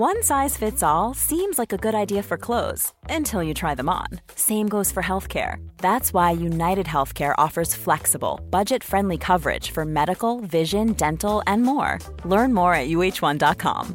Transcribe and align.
One 0.00 0.22
size 0.22 0.56
fits 0.56 0.82
all 0.82 1.12
seems 1.12 1.58
like 1.58 1.74
a 1.74 1.76
good 1.76 1.94
idea 1.94 2.22
for 2.22 2.38
clothes 2.38 2.94
until 3.10 3.42
you 3.42 3.52
try 3.52 3.74
them 3.74 3.90
on. 3.90 4.06
Same 4.34 4.66
goes 4.66 4.90
for 4.90 5.02
healthcare. 5.02 5.56
That's 5.76 6.14
why 6.14 6.30
United 6.30 6.86
Healthcare 6.86 7.34
offers 7.36 7.74
flexible, 7.74 8.40
budget 8.48 8.82
friendly 8.82 9.18
coverage 9.18 9.72
for 9.72 9.84
medical, 9.84 10.40
vision, 10.40 10.94
dental, 10.94 11.42
and 11.46 11.64
more. 11.64 11.98
Learn 12.24 12.54
more 12.54 12.72
at 12.72 12.88
uhone.com. 12.88 13.94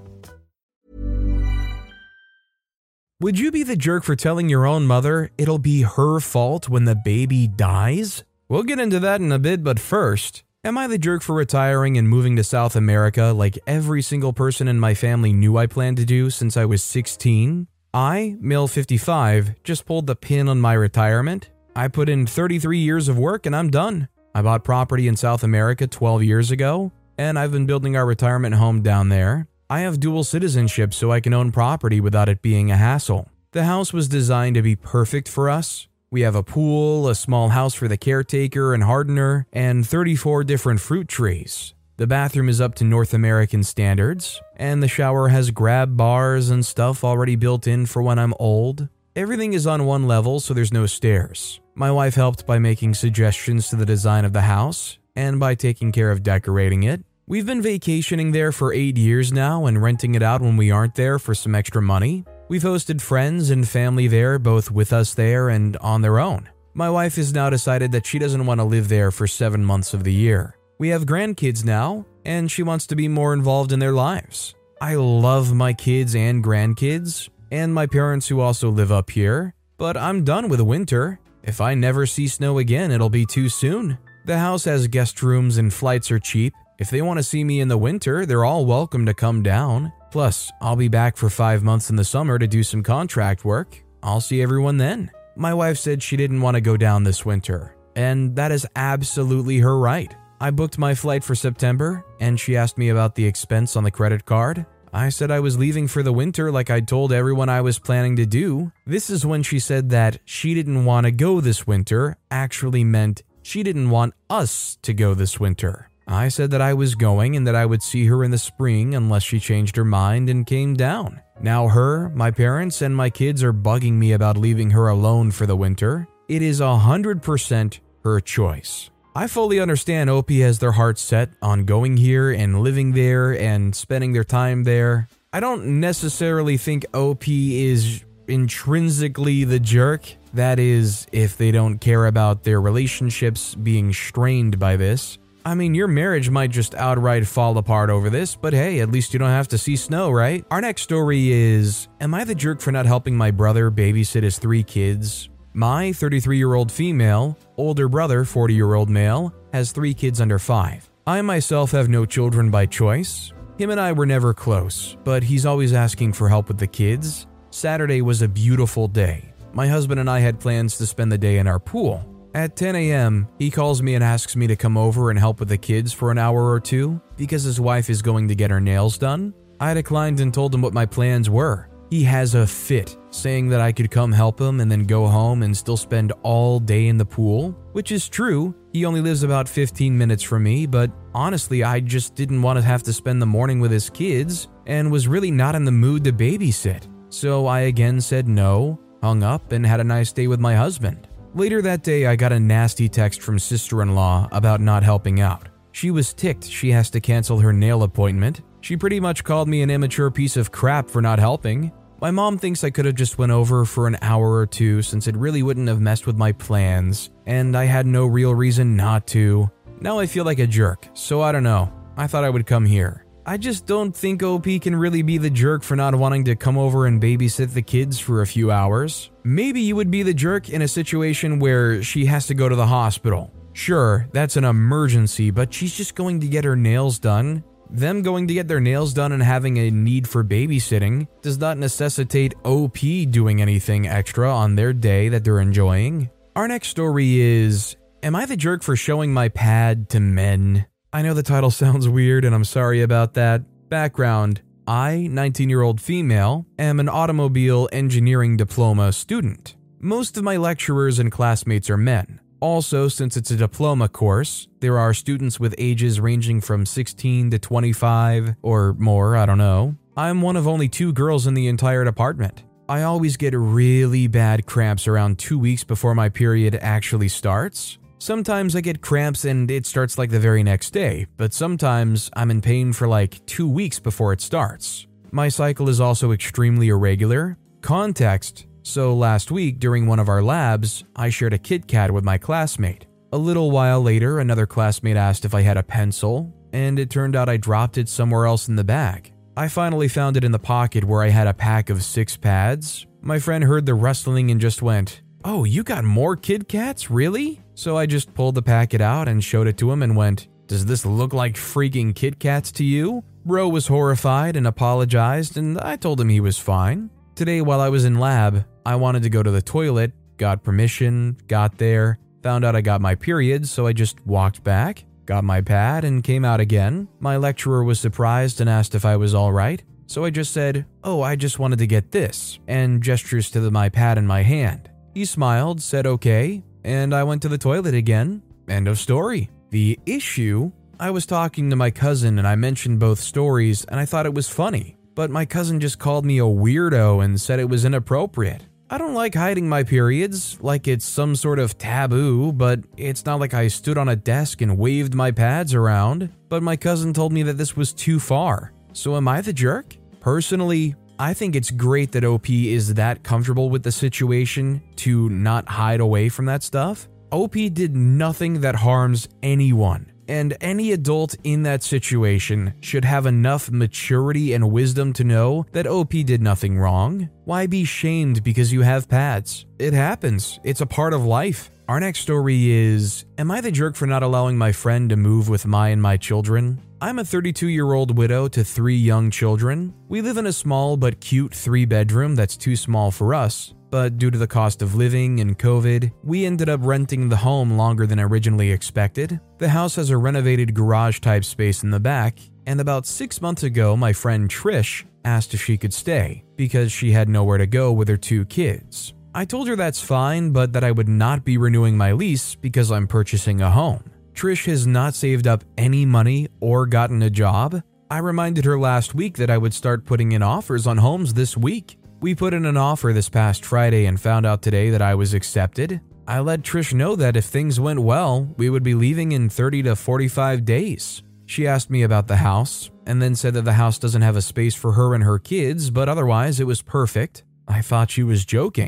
Would 3.19 3.39
you 3.39 3.49
be 3.49 3.63
the 3.63 3.75
jerk 3.75 4.03
for 4.03 4.15
telling 4.15 4.47
your 4.47 4.67
own 4.67 4.83
mother 4.83 5.31
it'll 5.39 5.57
be 5.57 5.81
her 5.81 6.19
fault 6.19 6.69
when 6.69 6.85
the 6.85 6.95
baby 6.95 7.47
dies? 7.47 8.23
We'll 8.47 8.61
get 8.61 8.79
into 8.79 8.99
that 8.99 9.21
in 9.21 9.31
a 9.31 9.39
bit, 9.39 9.63
but 9.63 9.79
first, 9.79 10.43
Am 10.65 10.79
I 10.79 10.87
the 10.87 10.97
jerk 10.97 11.21
for 11.21 11.35
retiring 11.35 11.95
and 11.99 12.09
moving 12.09 12.35
to 12.37 12.43
South 12.43 12.75
America 12.75 13.25
like 13.25 13.59
every 13.67 14.01
single 14.01 14.33
person 14.33 14.67
in 14.67 14.79
my 14.79 14.95
family 14.95 15.31
knew 15.31 15.57
I 15.57 15.67
planned 15.67 15.97
to 15.97 16.05
do 16.05 16.31
since 16.31 16.57
I 16.57 16.65
was 16.65 16.83
16? 16.83 17.67
I, 17.93 18.35
male 18.39 18.67
55, 18.67 19.61
just 19.63 19.85
pulled 19.85 20.07
the 20.07 20.15
pin 20.15 20.49
on 20.49 20.59
my 20.59 20.73
retirement. 20.73 21.51
I 21.75 21.87
put 21.87 22.09
in 22.09 22.25
33 22.25 22.79
years 22.79 23.07
of 23.07 23.19
work 23.19 23.45
and 23.45 23.55
I'm 23.55 23.69
done. 23.69 24.07
I 24.33 24.41
bought 24.41 24.63
property 24.63 25.07
in 25.07 25.15
South 25.15 25.43
America 25.43 25.85
12 25.85 26.23
years 26.23 26.49
ago, 26.49 26.91
and 27.19 27.37
I've 27.37 27.51
been 27.51 27.67
building 27.67 27.95
our 27.95 28.05
retirement 28.07 28.55
home 28.55 28.81
down 28.81 29.09
there. 29.09 29.47
I 29.69 29.81
have 29.81 29.99
dual 29.99 30.23
citizenship 30.23 30.95
so 30.95 31.11
I 31.11 31.19
can 31.19 31.35
own 31.35 31.51
property 31.51 32.01
without 32.01 32.27
it 32.27 32.41
being 32.41 32.71
a 32.71 32.77
hassle. 32.77 33.29
The 33.51 33.65
house 33.65 33.93
was 33.93 34.07
designed 34.07 34.55
to 34.55 34.63
be 34.63 34.75
perfect 34.75 35.29
for 35.29 35.47
us, 35.47 35.87
we 36.15 36.21
have 36.21 36.35
a 36.35 36.43
pool, 36.43 37.09
a 37.09 37.13
small 37.13 37.49
house 37.49 37.73
for 37.73 37.89
the 37.89 37.97
caretaker 37.97 38.73
and 38.73 38.83
hardener, 38.83 39.45
and 39.51 39.85
34 39.85 40.45
different 40.45 40.79
fruit 40.79 41.09
trees. 41.09 41.73
The 41.97 42.07
bathroom 42.07 42.47
is 42.47 42.61
up 42.61 42.73
to 42.75 42.85
North 42.85 43.13
American 43.13 43.65
standards, 43.65 44.41
and 44.55 44.81
the 44.81 44.87
shower 44.87 45.27
has 45.27 45.51
grab 45.51 45.97
bars 45.97 46.49
and 46.49 46.65
stuff 46.65 47.03
already 47.03 47.35
built 47.35 47.67
in 47.67 47.85
for 47.85 48.01
when 48.01 48.17
I'm 48.17 48.33
old. 48.39 48.87
Everything 49.13 49.51
is 49.51 49.67
on 49.67 49.83
one 49.83 50.07
level, 50.07 50.39
so 50.39 50.53
there's 50.53 50.71
no 50.71 50.85
stairs. 50.85 51.59
My 51.73 51.91
wife 51.91 52.15
helped 52.15 52.45
by 52.45 52.59
making 52.59 52.93
suggestions 52.93 53.67
to 53.67 53.75
the 53.75 53.85
design 53.85 54.23
of 54.23 54.31
the 54.31 54.43
house 54.43 54.97
and 55.17 55.37
by 55.37 55.53
taking 55.53 55.91
care 55.91 56.11
of 56.11 56.23
decorating 56.23 56.83
it. 56.83 57.03
We've 57.27 57.45
been 57.45 57.61
vacationing 57.61 58.31
there 58.31 58.53
for 58.53 58.71
eight 58.71 58.95
years 58.95 59.33
now 59.33 59.65
and 59.65 59.81
renting 59.81 60.15
it 60.15 60.23
out 60.23 60.41
when 60.41 60.55
we 60.55 60.71
aren't 60.71 60.95
there 60.95 61.19
for 61.19 61.35
some 61.35 61.55
extra 61.55 61.81
money. 61.81 62.23
We've 62.47 62.61
hosted 62.61 63.01
friends 63.01 63.49
and 63.49 63.67
family 63.67 64.07
there, 64.07 64.37
both 64.37 64.69
with 64.69 64.93
us 64.93 65.15
there 65.15 65.49
and 65.49 65.75
on 65.77 66.03
their 66.03 66.19
own. 66.19 66.47
My 66.75 66.91
wife 66.91 67.15
has 67.15 67.33
now 67.33 67.49
decided 67.49 67.91
that 67.93 68.05
she 68.05 68.19
doesn't 68.19 68.45
want 68.45 68.59
to 68.59 68.65
live 68.65 68.87
there 68.87 69.09
for 69.09 69.25
seven 69.25 69.65
months 69.65 69.95
of 69.95 70.03
the 70.03 70.13
year. 70.13 70.55
We 70.77 70.89
have 70.89 71.05
grandkids 71.05 71.65
now, 71.65 72.05
and 72.23 72.51
she 72.51 72.61
wants 72.61 72.85
to 72.87 72.95
be 72.95 73.07
more 73.07 73.33
involved 73.33 73.71
in 73.71 73.79
their 73.79 73.93
lives. 73.93 74.53
I 74.79 74.93
love 74.93 75.55
my 75.55 75.73
kids 75.73 76.15
and 76.15 76.43
grandkids, 76.43 77.29
and 77.51 77.73
my 77.73 77.87
parents 77.87 78.27
who 78.27 78.41
also 78.41 78.69
live 78.69 78.91
up 78.91 79.09
here, 79.09 79.55
but 79.77 79.97
I'm 79.97 80.23
done 80.23 80.47
with 80.47 80.61
winter. 80.61 81.19
If 81.41 81.61
I 81.61 81.73
never 81.73 82.05
see 82.05 82.27
snow 82.27 82.59
again, 82.59 82.91
it'll 82.91 83.09
be 83.09 83.25
too 83.25 83.49
soon. 83.49 83.97
The 84.25 84.37
house 84.37 84.65
has 84.65 84.87
guest 84.87 85.23
rooms 85.23 85.57
and 85.57 85.73
flights 85.73 86.11
are 86.11 86.19
cheap. 86.19 86.53
If 86.77 86.91
they 86.91 87.01
want 87.01 87.17
to 87.17 87.23
see 87.23 87.43
me 87.43 87.59
in 87.59 87.69
the 87.69 87.77
winter, 87.77 88.25
they're 88.25 88.45
all 88.45 88.65
welcome 88.65 89.05
to 89.05 89.13
come 89.15 89.41
down. 89.41 89.93
Plus, 90.11 90.51
I'll 90.61 90.75
be 90.75 90.87
back 90.87 91.17
for 91.17 91.29
five 91.29 91.63
months 91.63 91.89
in 91.89 91.95
the 91.95 92.03
summer 92.03 92.39
to 92.39 92.47
do 92.47 92.63
some 92.63 92.83
contract 92.83 93.43
work. 93.43 93.83
I'll 94.01 94.21
see 94.21 94.41
everyone 94.41 94.77
then. 94.77 95.11
My 95.35 95.53
wife 95.53 95.77
said 95.77 96.01
she 96.01 96.15
didn't 96.15 96.41
want 96.41 96.55
to 96.55 96.61
go 96.61 96.77
down 96.77 97.03
this 97.03 97.25
winter, 97.25 97.75
and 97.95 98.35
that 98.35 98.51
is 98.51 98.65
absolutely 98.75 99.59
her 99.59 99.77
right. 99.77 100.15
I 100.39 100.51
booked 100.51 100.77
my 100.77 100.95
flight 100.95 101.23
for 101.23 101.35
September, 101.35 102.05
and 102.19 102.39
she 102.39 102.55
asked 102.55 102.77
me 102.77 102.89
about 102.89 103.15
the 103.15 103.25
expense 103.25 103.75
on 103.75 103.83
the 103.83 103.91
credit 103.91 104.25
card. 104.25 104.65
I 104.93 105.09
said 105.09 105.29
I 105.29 105.41
was 105.41 105.57
leaving 105.57 105.89
for 105.89 106.03
the 106.03 106.13
winter 106.13 106.51
like 106.51 106.69
I'd 106.69 106.87
told 106.87 107.11
everyone 107.11 107.49
I 107.49 107.59
was 107.59 107.79
planning 107.79 108.15
to 108.15 108.25
do. 108.25 108.71
This 108.85 109.09
is 109.09 109.25
when 109.25 109.43
she 109.43 109.59
said 109.59 109.89
that 109.89 110.19
she 110.23 110.53
didn't 110.53 110.85
want 110.85 111.05
to 111.05 111.11
go 111.11 111.41
this 111.41 111.67
winter 111.67 112.15
actually 112.31 112.85
meant 112.85 113.23
she 113.41 113.61
didn't 113.61 113.89
want 113.89 114.13
us 114.29 114.77
to 114.83 114.93
go 114.93 115.13
this 115.13 115.37
winter. 115.37 115.89
I 116.07 116.27
said 116.27 116.51
that 116.51 116.61
I 116.61 116.73
was 116.73 116.95
going 116.95 117.35
and 117.35 117.47
that 117.47 117.55
I 117.55 117.65
would 117.65 117.81
see 117.81 118.05
her 118.05 118.23
in 118.23 118.31
the 118.31 118.37
spring 118.37 118.93
unless 118.93 119.23
she 119.23 119.39
changed 119.39 119.75
her 119.75 119.85
mind 119.85 120.29
and 120.29 120.45
came 120.45 120.75
down. 120.75 121.21
Now, 121.41 121.67
her, 121.67 122.09
my 122.09 122.31
parents, 122.31 122.81
and 122.81 122.95
my 122.95 123.09
kids 123.09 123.43
are 123.43 123.53
bugging 123.53 123.93
me 123.93 124.13
about 124.13 124.37
leaving 124.37 124.71
her 124.71 124.87
alone 124.87 125.31
for 125.31 125.45
the 125.45 125.55
winter. 125.55 126.07
It 126.27 126.41
is 126.41 126.61
100% 126.61 127.79
her 128.03 128.19
choice. 128.19 128.89
I 129.15 129.27
fully 129.27 129.59
understand 129.59 130.09
OP 130.09 130.29
has 130.31 130.59
their 130.59 130.73
hearts 130.73 131.01
set 131.01 131.31
on 131.41 131.65
going 131.65 131.97
here 131.97 132.31
and 132.31 132.61
living 132.61 132.91
there 132.91 133.31
and 133.31 133.75
spending 133.75 134.13
their 134.13 134.23
time 134.23 134.63
there. 134.63 135.07
I 135.31 135.39
don't 135.39 135.79
necessarily 135.79 136.57
think 136.57 136.85
OP 136.93 137.27
is 137.27 138.03
intrinsically 138.27 139.43
the 139.43 139.59
jerk. 139.59 140.05
That 140.33 140.59
is, 140.59 141.07
if 141.11 141.37
they 141.37 141.51
don't 141.51 141.79
care 141.79 142.05
about 142.05 142.43
their 142.43 142.59
relationships 142.59 143.55
being 143.55 143.93
strained 143.93 144.59
by 144.59 144.75
this. 144.75 145.17
I 145.47 145.53
mean, 145.53 145.75
your 145.75 145.87
marriage 145.87 146.31
might 146.31 146.49
just 146.49 146.73
outright 146.73 147.27
fall 147.27 147.55
apart 147.59 147.91
over 147.91 148.09
this, 148.09 148.35
but 148.35 148.51
hey, 148.51 148.79
at 148.79 148.89
least 148.89 149.13
you 149.13 149.19
don't 149.19 149.29
have 149.29 149.47
to 149.49 149.59
see 149.59 149.75
snow, 149.75 150.09
right? 150.09 150.43
Our 150.49 150.59
next 150.59 150.81
story 150.81 151.31
is 151.31 151.87
Am 152.01 152.15
I 152.15 152.23
the 152.23 152.33
jerk 152.33 152.59
for 152.59 152.71
not 152.71 152.87
helping 152.87 153.15
my 153.15 153.29
brother 153.29 153.69
babysit 153.69 154.23
his 154.23 154.39
three 154.39 154.63
kids? 154.63 155.29
My 155.53 155.93
33 155.93 156.37
year 156.37 156.55
old 156.55 156.71
female, 156.71 157.37
older 157.57 157.87
brother, 157.87 158.25
40 158.25 158.55
year 158.55 158.73
old 158.73 158.89
male, 158.89 159.35
has 159.53 159.71
three 159.71 159.93
kids 159.93 160.19
under 160.19 160.39
five. 160.39 160.89
I 161.05 161.21
myself 161.21 161.69
have 161.71 161.89
no 161.89 162.07
children 162.07 162.49
by 162.49 162.65
choice. 162.65 163.31
Him 163.59 163.69
and 163.69 163.79
I 163.79 163.91
were 163.91 164.07
never 164.07 164.33
close, 164.33 164.97
but 165.03 165.21
he's 165.21 165.45
always 165.45 165.73
asking 165.73 166.13
for 166.13 166.27
help 166.27 166.47
with 166.47 166.57
the 166.57 166.67
kids. 166.67 167.27
Saturday 167.51 168.01
was 168.01 168.23
a 168.23 168.27
beautiful 168.27 168.87
day. 168.87 169.31
My 169.53 169.67
husband 169.67 169.99
and 169.99 170.09
I 170.09 170.19
had 170.19 170.39
plans 170.39 170.77
to 170.79 170.87
spend 170.87 171.11
the 171.11 171.19
day 171.19 171.37
in 171.37 171.45
our 171.45 171.59
pool. 171.59 172.03
At 172.35 172.57
10 172.57 172.75
a.m., 172.75 173.29
he 173.39 173.49
calls 173.49 173.81
me 173.81 173.95
and 173.95 174.03
asks 174.03 174.35
me 174.35 174.45
to 174.47 174.57
come 174.57 174.75
over 174.75 175.09
and 175.09 175.17
help 175.17 175.39
with 175.39 175.47
the 175.47 175.57
kids 175.57 175.93
for 175.93 176.11
an 176.11 176.17
hour 176.17 176.51
or 176.51 176.59
two 176.59 176.99
because 177.15 177.43
his 177.43 177.61
wife 177.61 177.89
is 177.89 178.01
going 178.01 178.27
to 178.27 178.35
get 178.35 178.51
her 178.51 178.59
nails 178.59 178.97
done. 178.97 179.33
I 179.61 179.73
declined 179.73 180.19
and 180.19 180.33
told 180.33 180.53
him 180.53 180.61
what 180.61 180.73
my 180.73 180.85
plans 180.85 181.29
were. 181.29 181.69
He 181.89 182.03
has 182.03 182.35
a 182.35 182.45
fit, 182.45 182.97
saying 183.09 183.47
that 183.49 183.61
I 183.61 183.71
could 183.71 183.89
come 183.89 184.11
help 184.11 184.41
him 184.41 184.59
and 184.59 184.69
then 184.69 184.83
go 184.83 185.07
home 185.07 185.43
and 185.43 185.55
still 185.55 185.77
spend 185.77 186.11
all 186.23 186.59
day 186.59 186.87
in 186.87 186.97
the 186.97 187.05
pool, 187.05 187.51
which 187.71 187.93
is 187.93 188.09
true. 188.09 188.53
He 188.73 188.83
only 188.83 188.99
lives 188.99 189.23
about 189.23 189.47
15 189.47 189.97
minutes 189.97 190.21
from 190.21 190.43
me, 190.43 190.65
but 190.65 190.91
honestly, 191.13 191.63
I 191.63 191.79
just 191.79 192.15
didn't 192.15 192.41
want 192.41 192.57
to 192.57 192.65
have 192.65 192.83
to 192.83 192.91
spend 192.91 193.21
the 193.21 193.25
morning 193.25 193.61
with 193.61 193.71
his 193.71 193.89
kids 193.89 194.49
and 194.65 194.91
was 194.91 195.07
really 195.07 195.31
not 195.31 195.55
in 195.55 195.63
the 195.63 195.71
mood 195.71 196.03
to 196.03 196.11
babysit. 196.11 196.89
So 197.07 197.47
I 197.47 197.61
again 197.61 198.01
said 198.01 198.27
no, 198.27 198.77
hung 199.01 199.23
up, 199.23 199.53
and 199.53 199.65
had 199.65 199.79
a 199.79 199.85
nice 199.85 200.11
day 200.11 200.27
with 200.27 200.41
my 200.41 200.53
husband. 200.53 201.07
Later 201.35 201.61
that 201.63 201.83
day, 201.83 202.05
I 202.05 202.15
got 202.15 202.31
a 202.31 202.39
nasty 202.39 202.87
text 202.87 203.21
from 203.21 203.39
sister 203.39 203.81
in 203.81 203.93
law 203.93 204.29
about 204.31 204.61
not 204.61 204.83
helping 204.83 205.19
out. 205.19 205.49
She 205.73 205.91
was 205.91 206.13
ticked 206.13 206.45
she 206.45 206.71
has 206.71 206.89
to 206.91 207.01
cancel 207.01 207.41
her 207.41 207.51
nail 207.51 207.83
appointment. 207.83 208.41
She 208.61 208.77
pretty 208.77 209.01
much 209.01 209.25
called 209.25 209.49
me 209.49 209.61
an 209.61 209.69
immature 209.69 210.09
piece 210.09 210.37
of 210.37 210.53
crap 210.53 210.89
for 210.89 211.01
not 211.01 211.19
helping. 211.19 211.73
My 211.99 212.09
mom 212.09 212.37
thinks 212.37 212.63
I 212.63 212.69
could 212.69 212.85
have 212.85 212.95
just 212.95 213.17
went 213.17 213.33
over 213.33 213.65
for 213.65 213.85
an 213.85 213.97
hour 214.01 214.33
or 214.33 214.45
two 214.45 214.81
since 214.81 215.07
it 215.07 215.17
really 215.17 215.43
wouldn't 215.43 215.67
have 215.67 215.81
messed 215.81 216.07
with 216.07 216.15
my 216.15 216.31
plans, 216.31 217.09
and 217.25 217.57
I 217.57 217.65
had 217.65 217.85
no 217.85 218.05
real 218.05 218.33
reason 218.33 218.77
not 218.77 219.05
to. 219.07 219.51
Now 219.81 219.99
I 219.99 220.05
feel 220.05 220.23
like 220.23 220.39
a 220.39 220.47
jerk, 220.47 220.87
so 220.93 221.21
I 221.21 221.33
don't 221.33 221.43
know. 221.43 221.69
I 221.97 222.07
thought 222.07 222.23
I 222.23 222.29
would 222.29 222.45
come 222.45 222.65
here. 222.65 223.04
I 223.27 223.37
just 223.37 223.65
don't 223.65 223.95
think 223.95 224.21
OP 224.21 224.45
can 224.61 224.75
really 224.75 225.01
be 225.01 225.17
the 225.17 225.31
jerk 225.31 225.63
for 225.63 225.75
not 225.75 225.95
wanting 225.95 226.25
to 226.25 226.35
come 226.35 226.59
over 226.59 226.85
and 226.85 227.01
babysit 227.01 227.53
the 227.53 227.61
kids 227.63 227.99
for 227.99 228.21
a 228.21 228.27
few 228.27 228.51
hours. 228.51 229.09
Maybe 229.23 229.61
you 229.61 229.75
would 229.75 229.89
be 229.89 230.03
the 230.03 230.13
jerk 230.13 230.49
in 230.49 230.61
a 230.61 230.67
situation 230.67 231.39
where 231.39 231.81
she 231.81 232.05
has 232.05 232.27
to 232.27 232.35
go 232.35 232.47
to 232.47 232.55
the 232.55 232.67
hospital. 232.67 233.33
Sure, 233.53 234.07
that's 234.11 234.37
an 234.37 234.43
emergency, 234.43 235.31
but 235.31 235.51
she's 235.51 235.75
just 235.75 235.95
going 235.95 236.19
to 236.19 236.27
get 236.27 236.43
her 236.43 236.55
nails 236.55 236.99
done. 236.99 237.43
Them 237.71 238.03
going 238.03 238.27
to 238.27 238.33
get 238.35 238.47
their 238.47 238.59
nails 238.59 238.93
done 238.93 239.11
and 239.11 239.23
having 239.23 239.57
a 239.57 239.71
need 239.71 240.07
for 240.07 240.23
babysitting 240.23 241.07
does 241.23 241.39
not 241.39 241.57
necessitate 241.57 242.35
OP 242.43 242.77
doing 243.09 243.41
anything 243.41 243.87
extra 243.87 244.31
on 244.31 244.53
their 244.53 244.71
day 244.71 245.09
that 245.09 245.23
they're 245.23 245.39
enjoying. 245.39 246.11
Our 246.35 246.47
next 246.47 246.67
story 246.67 247.19
is 247.19 247.75
Am 248.03 248.15
I 248.15 248.27
the 248.27 248.37
jerk 248.37 248.61
for 248.61 248.75
showing 248.75 249.11
my 249.11 249.29
pad 249.29 249.89
to 249.89 249.99
men? 249.99 250.67
I 250.95 251.01
know 251.01 251.13
the 251.13 251.23
title 251.23 251.51
sounds 251.51 251.89
weird 251.89 252.23
and 252.23 252.33
I'm 252.33 252.45
sorry 252.45 252.81
about 252.81 253.15
that. 253.15 253.41
Background 253.67 254.41
I, 254.65 255.09
19 255.11 255.49
year 255.49 255.61
old 255.61 255.81
female, 255.81 256.45
am 256.57 256.79
an 256.79 256.87
automobile 256.87 257.67
engineering 257.73 258.37
diploma 258.37 258.93
student. 258.93 259.57
Most 259.81 260.15
of 260.15 260.23
my 260.23 260.37
lecturers 260.37 260.97
and 260.97 261.11
classmates 261.11 261.69
are 261.69 261.75
men. 261.75 262.21
Also, 262.39 262.87
since 262.87 263.17
it's 263.17 263.29
a 263.29 263.35
diploma 263.35 263.89
course, 263.89 264.47
there 264.61 264.79
are 264.79 264.93
students 264.93 265.37
with 265.37 265.53
ages 265.57 265.99
ranging 265.99 266.39
from 266.39 266.65
16 266.65 267.29
to 267.31 267.39
25 267.39 268.35
or 268.41 268.73
more, 268.79 269.17
I 269.17 269.25
don't 269.25 269.37
know. 269.37 269.75
I'm 269.97 270.21
one 270.21 270.37
of 270.37 270.47
only 270.47 270.69
two 270.69 270.93
girls 270.93 271.27
in 271.27 271.33
the 271.33 271.47
entire 271.47 271.83
department. 271.83 272.45
I 272.69 272.83
always 272.83 273.17
get 273.17 273.33
really 273.35 274.07
bad 274.07 274.45
cramps 274.45 274.87
around 274.87 275.19
two 275.19 275.39
weeks 275.39 275.65
before 275.65 275.93
my 275.93 276.07
period 276.07 276.57
actually 276.61 277.09
starts. 277.09 277.79
Sometimes 277.97 278.55
I 278.55 278.61
get 278.61 278.81
cramps 278.81 279.25
and 279.25 279.49
it 279.49 279.65
starts 279.65 279.97
like 279.97 280.09
the 280.09 280.19
very 280.19 280.43
next 280.43 280.71
day, 280.71 281.07
but 281.17 281.33
sometimes 281.33 282.09
I'm 282.15 282.31
in 282.31 282.41
pain 282.41 282.73
for 282.73 282.87
like 282.87 283.25
two 283.25 283.47
weeks 283.49 283.79
before 283.79 284.13
it 284.13 284.21
starts. 284.21 284.87
My 285.11 285.29
cycle 285.29 285.69
is 285.69 285.79
also 285.79 286.11
extremely 286.11 286.69
irregular. 286.69 287.37
Context 287.61 288.47
so 288.67 288.95
last 288.95 289.29
week, 289.29 289.59
during 289.59 289.85
one 289.85 289.99
of 289.99 290.09
our 290.09 290.23
labs, 290.23 290.83
I 290.95 291.09
shared 291.09 291.33
a 291.33 291.37
Kit 291.37 291.67
Kat 291.67 291.91
with 291.91 292.03
my 292.03 292.17
classmate. 292.17 292.87
A 293.13 293.17
little 293.17 293.51
while 293.51 293.79
later, 293.79 294.19
another 294.19 294.47
classmate 294.47 294.97
asked 294.97 295.23
if 295.23 295.35
I 295.35 295.41
had 295.41 295.55
a 295.55 295.61
pencil, 295.61 296.33
and 296.51 296.79
it 296.79 296.89
turned 296.89 297.15
out 297.15 297.29
I 297.29 297.37
dropped 297.37 297.77
it 297.77 297.87
somewhere 297.87 298.25
else 298.25 298.47
in 298.47 298.55
the 298.55 298.63
bag. 298.63 299.13
I 299.37 299.49
finally 299.49 299.87
found 299.87 300.17
it 300.17 300.23
in 300.23 300.31
the 300.31 300.39
pocket 300.39 300.83
where 300.83 301.03
I 301.03 301.09
had 301.09 301.27
a 301.27 301.33
pack 301.33 301.69
of 301.69 301.83
six 301.83 302.17
pads. 302.17 302.87
My 303.01 303.19
friend 303.19 303.43
heard 303.43 303.67
the 303.67 303.75
rustling 303.75 304.31
and 304.31 304.41
just 304.41 304.63
went, 304.63 305.03
Oh, 305.23 305.43
you 305.43 305.61
got 305.61 305.83
more 305.83 306.15
Kit 306.15 306.49
Kats? 306.49 306.89
Really? 306.89 307.44
So 307.55 307.77
I 307.77 307.85
just 307.85 308.13
pulled 308.13 308.35
the 308.35 308.41
packet 308.41 308.81
out 308.81 309.07
and 309.07 309.23
showed 309.23 309.47
it 309.47 309.57
to 309.57 309.71
him 309.71 309.81
and 309.81 309.95
went, 309.95 310.27
Does 310.47 310.65
this 310.65 310.85
look 310.85 311.13
like 311.13 311.35
freaking 311.35 311.95
Kit 311.95 312.19
Kats 312.19 312.51
to 312.53 312.65
you? 312.65 313.03
Bro 313.25 313.47
was 313.49 313.65
horrified 313.65 314.35
and 314.35 314.45
apologized, 314.45 315.37
and 315.37 315.57
I 315.59 315.77
told 315.77 315.99
him 315.99 316.09
he 316.09 316.19
was 316.19 316.37
fine. 316.37 316.89
Today, 317.15 317.41
while 317.41 317.61
I 317.61 317.69
was 317.69 317.85
in 317.85 317.97
lab, 317.97 318.45
I 318.65 318.75
wanted 318.75 319.03
to 319.03 319.09
go 319.09 319.23
to 319.23 319.31
the 319.31 319.41
toilet, 319.41 319.93
got 320.17 320.43
permission, 320.43 321.17
got 321.27 321.57
there, 321.57 321.97
found 322.21 322.43
out 322.43 322.57
I 322.57 322.61
got 322.61 322.81
my 322.81 322.93
period, 322.93 323.47
so 323.47 323.65
I 323.65 323.73
just 323.73 324.05
walked 324.05 324.43
back, 324.43 324.83
got 325.05 325.23
my 325.23 325.39
pad, 325.39 325.85
and 325.85 326.03
came 326.03 326.25
out 326.25 326.41
again. 326.41 326.89
My 326.99 327.15
lecturer 327.15 327.63
was 327.63 327.79
surprised 327.79 328.41
and 328.41 328.49
asked 328.49 328.75
if 328.75 328.83
I 328.83 328.97
was 328.97 329.15
alright, 329.15 329.63
so 329.87 330.03
I 330.03 330.09
just 330.09 330.33
said, 330.33 330.65
Oh, 330.83 331.01
I 331.01 331.15
just 331.15 331.39
wanted 331.39 331.59
to 331.59 331.67
get 331.67 331.91
this, 331.91 332.37
and 332.47 332.83
gestures 332.83 333.31
to 333.31 333.39
the, 333.39 333.49
my 333.49 333.69
pad 333.69 333.97
in 333.97 334.05
my 334.05 334.23
hand. 334.23 334.69
He 334.93 335.05
smiled, 335.05 335.61
said 335.61 335.87
okay, 335.87 336.43
and 336.65 336.93
I 336.93 337.03
went 337.03 337.21
to 337.21 337.29
the 337.29 337.37
toilet 337.37 337.73
again. 337.73 338.21
End 338.49 338.67
of 338.67 338.77
story. 338.77 339.29
The 339.51 339.79
issue 339.85 340.51
I 340.77 340.91
was 340.91 341.05
talking 341.05 341.49
to 341.49 341.55
my 341.55 341.71
cousin 341.71 342.19
and 342.19 342.27
I 342.27 342.35
mentioned 342.35 342.81
both 342.81 342.99
stories, 342.99 343.63
and 343.63 343.79
I 343.79 343.85
thought 343.85 344.05
it 344.05 344.13
was 344.13 344.27
funny 344.27 344.75
but 344.95 345.11
my 345.11 345.25
cousin 345.25 345.59
just 345.59 345.77
called 345.77 346.05
me 346.05 346.17
a 346.17 346.23
weirdo 346.23 347.03
and 347.03 347.19
said 347.19 347.39
it 347.39 347.49
was 347.49 347.65
inappropriate. 347.65 348.41
I 348.69 348.79
don't 348.79 348.95
like 348.95 349.13
hiding 349.13 349.47
my 349.47 349.63
periods, 349.63 350.41
like 350.41 350.67
it's 350.67 350.85
some 350.85 351.15
sort 351.15 351.37
of 351.37 351.57
taboo, 351.57 352.31
but 352.31 352.61
it's 352.77 353.05
not 353.05 353.19
like 353.19 353.33
I 353.33 353.49
stood 353.49 353.77
on 353.77 353.89
a 353.89 353.95
desk 353.95 354.41
and 354.41 354.57
waved 354.57 354.95
my 354.95 355.11
pads 355.11 355.53
around. 355.53 356.09
But 356.29 356.41
my 356.41 356.55
cousin 356.55 356.91
told 356.91 357.13
me 357.13 357.21
that 357.23 357.37
this 357.37 357.55
was 357.55 357.73
too 357.73 357.99
far. 357.99 358.53
So 358.73 358.95
am 358.95 359.07
I 359.07 359.21
the 359.21 359.33
jerk? 359.33 359.77
Personally, 359.99 360.75
I 360.97 361.13
think 361.13 361.35
it's 361.35 361.51
great 361.51 361.91
that 361.91 362.05
OP 362.05 362.29
is 362.29 362.75
that 362.75 363.03
comfortable 363.03 363.49
with 363.49 363.63
the 363.63 363.71
situation 363.71 364.61
to 364.77 365.09
not 365.09 365.47
hide 365.49 365.81
away 365.81 366.07
from 366.07 366.25
that 366.27 366.41
stuff. 366.41 366.87
OP 367.11 367.33
did 367.33 367.75
nothing 367.75 368.41
that 368.41 368.55
harms 368.55 369.09
anyone. 369.21 369.91
And 370.07 370.37
any 370.39 370.71
adult 370.71 371.15
in 371.23 371.43
that 371.43 371.63
situation 371.63 372.53
should 372.61 372.85
have 372.85 373.07
enough 373.07 373.49
maturity 373.49 374.33
and 374.33 374.51
wisdom 374.51 374.93
to 374.93 375.03
know 375.03 375.45
that 375.51 375.67
OP 375.67 375.89
did 375.89 376.21
nothing 376.21 376.57
wrong. 376.57 377.09
Why 377.25 377.47
be 377.47 377.65
shamed 377.65 378.23
because 378.23 378.53
you 378.53 378.61
have 378.61 378.87
pads? 378.87 379.45
It 379.59 379.73
happens, 379.73 380.39
it's 380.43 380.61
a 380.61 380.65
part 380.65 380.93
of 380.93 381.03
life. 381.03 381.49
Our 381.67 381.79
next 381.79 382.01
story 382.01 382.51
is 382.51 383.05
Am 383.17 383.31
I 383.31 383.41
the 383.41 383.51
jerk 383.51 383.75
for 383.75 383.87
not 383.87 384.03
allowing 384.03 384.37
my 384.37 384.51
friend 384.51 384.89
to 384.91 384.95
move 384.95 385.27
with 385.27 385.47
my 385.47 385.69
and 385.69 385.81
my 385.81 385.97
children? 385.97 386.61
I'm 386.81 386.99
a 386.99 387.05
32 387.05 387.47
year 387.47 387.71
old 387.71 387.97
widow 387.97 388.27
to 388.27 388.43
three 388.43 388.75
young 388.75 389.09
children. 389.09 389.73
We 389.87 390.01
live 390.01 390.17
in 390.17 390.27
a 390.27 390.33
small 390.33 390.75
but 390.75 390.99
cute 390.99 391.33
three 391.33 391.63
bedroom 391.63 392.15
that's 392.15 392.35
too 392.35 392.57
small 392.57 392.91
for 392.91 393.13
us, 393.13 393.53
but 393.71 393.97
due 393.97 394.11
to 394.11 394.17
the 394.17 394.27
cost 394.27 394.61
of 394.61 394.75
living 394.75 395.21
and 395.21 395.39
COVID, 395.39 395.89
we 396.03 396.25
ended 396.25 396.49
up 396.49 396.59
renting 396.63 397.07
the 397.07 397.15
home 397.15 397.55
longer 397.55 397.87
than 397.87 398.01
originally 398.01 398.51
expected. 398.51 399.21
The 399.37 399.47
house 399.47 399.75
has 399.77 399.89
a 399.89 399.97
renovated 399.97 400.53
garage 400.53 400.99
type 400.99 401.23
space 401.23 401.63
in 401.63 401.69
the 401.69 401.79
back, 401.79 402.19
and 402.45 402.59
about 402.59 402.85
six 402.85 403.21
months 403.21 403.43
ago, 403.43 403.77
my 403.77 403.93
friend 403.93 404.29
Trish 404.29 404.83
asked 405.05 405.33
if 405.33 405.41
she 405.41 405.57
could 405.57 405.73
stay 405.73 406.25
because 406.35 406.73
she 406.73 406.91
had 406.91 407.07
nowhere 407.07 407.37
to 407.37 407.47
go 407.47 407.71
with 407.71 407.87
her 407.87 407.97
two 407.97 408.25
kids. 408.25 408.93
I 409.13 409.23
told 409.23 409.47
her 409.47 409.55
that's 409.55 409.81
fine, 409.81 410.31
but 410.31 410.51
that 410.51 410.65
I 410.65 410.71
would 410.71 410.89
not 410.89 411.23
be 411.23 411.37
renewing 411.37 411.77
my 411.77 411.93
lease 411.93 412.35
because 412.35 412.69
I'm 412.69 412.85
purchasing 412.85 413.39
a 413.39 413.49
home. 413.49 413.94
Trish 414.15 414.45
has 414.45 414.65
not 414.65 414.95
saved 414.95 415.27
up 415.27 415.43
any 415.57 415.85
money 415.85 416.29
or 416.39 416.65
gotten 416.65 417.01
a 417.01 417.09
job. 417.09 417.61
I 417.91 417.97
reminded 417.97 418.45
her 418.45 418.57
last 418.57 418.95
week 418.95 419.17
that 419.17 419.29
I 419.29 419.37
would 419.37 419.53
start 419.53 419.83
putting 419.83 420.13
in 420.13 420.23
offers 420.23 420.65
on 420.65 420.77
homes 420.77 421.13
this 421.13 421.35
week. 421.35 421.77
We 421.99 422.15
put 422.15 422.33
in 422.33 422.45
an 422.45 422.55
offer 422.55 422.93
this 422.93 423.09
past 423.09 423.43
Friday 423.43 423.85
and 423.87 423.99
found 423.99 424.25
out 424.25 424.41
today 424.41 424.69
that 424.69 424.81
I 424.81 424.95
was 424.95 425.13
accepted. 425.13 425.81
I 426.07 426.21
let 426.21 426.43
Trish 426.43 426.73
know 426.73 426.95
that 426.95 427.17
if 427.17 427.25
things 427.25 427.59
went 427.59 427.81
well, 427.81 428.33
we 428.37 428.49
would 428.49 428.63
be 428.63 428.73
leaving 428.73 429.11
in 429.11 429.29
30 429.29 429.63
to 429.63 429.75
45 429.75 430.45
days. 430.45 431.03
She 431.25 431.45
asked 431.45 431.69
me 431.69 431.83
about 431.83 432.07
the 432.07 432.15
house 432.15 432.69
and 432.85 433.01
then 433.01 433.15
said 433.15 433.33
that 433.33 433.43
the 433.43 433.53
house 433.53 433.77
doesn't 433.77 434.01
have 434.01 434.15
a 434.15 434.21
space 434.21 434.55
for 434.55 434.71
her 434.73 434.95
and 434.95 435.03
her 435.03 435.19
kids, 435.19 435.69
but 435.69 435.89
otherwise 435.89 436.39
it 436.39 436.47
was 436.47 436.61
perfect. 436.61 437.25
I 437.49 437.61
thought 437.61 437.91
she 437.91 438.03
was 438.03 438.23
joking. 438.23 438.67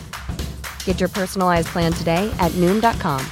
Get 0.85 0.99
your 0.99 1.09
personalized 1.09 1.69
plan 1.69 1.91
today 1.91 2.31
at 2.39 2.51
Noom.com. 2.51 3.25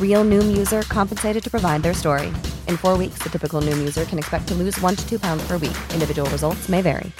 Real 0.00 0.24
Noom 0.24 0.56
user 0.56 0.80
compensated 0.88 1.44
to 1.44 1.50
provide 1.50 1.82
their 1.82 1.92
story. 1.92 2.28
In 2.66 2.78
four 2.78 2.96
weeks, 2.96 3.18
the 3.22 3.28
typical 3.28 3.60
Noom 3.60 3.76
user 3.78 4.06
can 4.06 4.18
expect 4.18 4.48
to 4.48 4.54
lose 4.54 4.80
one 4.80 4.96
to 4.96 5.06
two 5.06 5.18
pounds 5.18 5.46
per 5.46 5.58
week. 5.58 5.76
Individual 5.92 6.30
results 6.30 6.70
may 6.70 6.80
vary. 6.80 7.12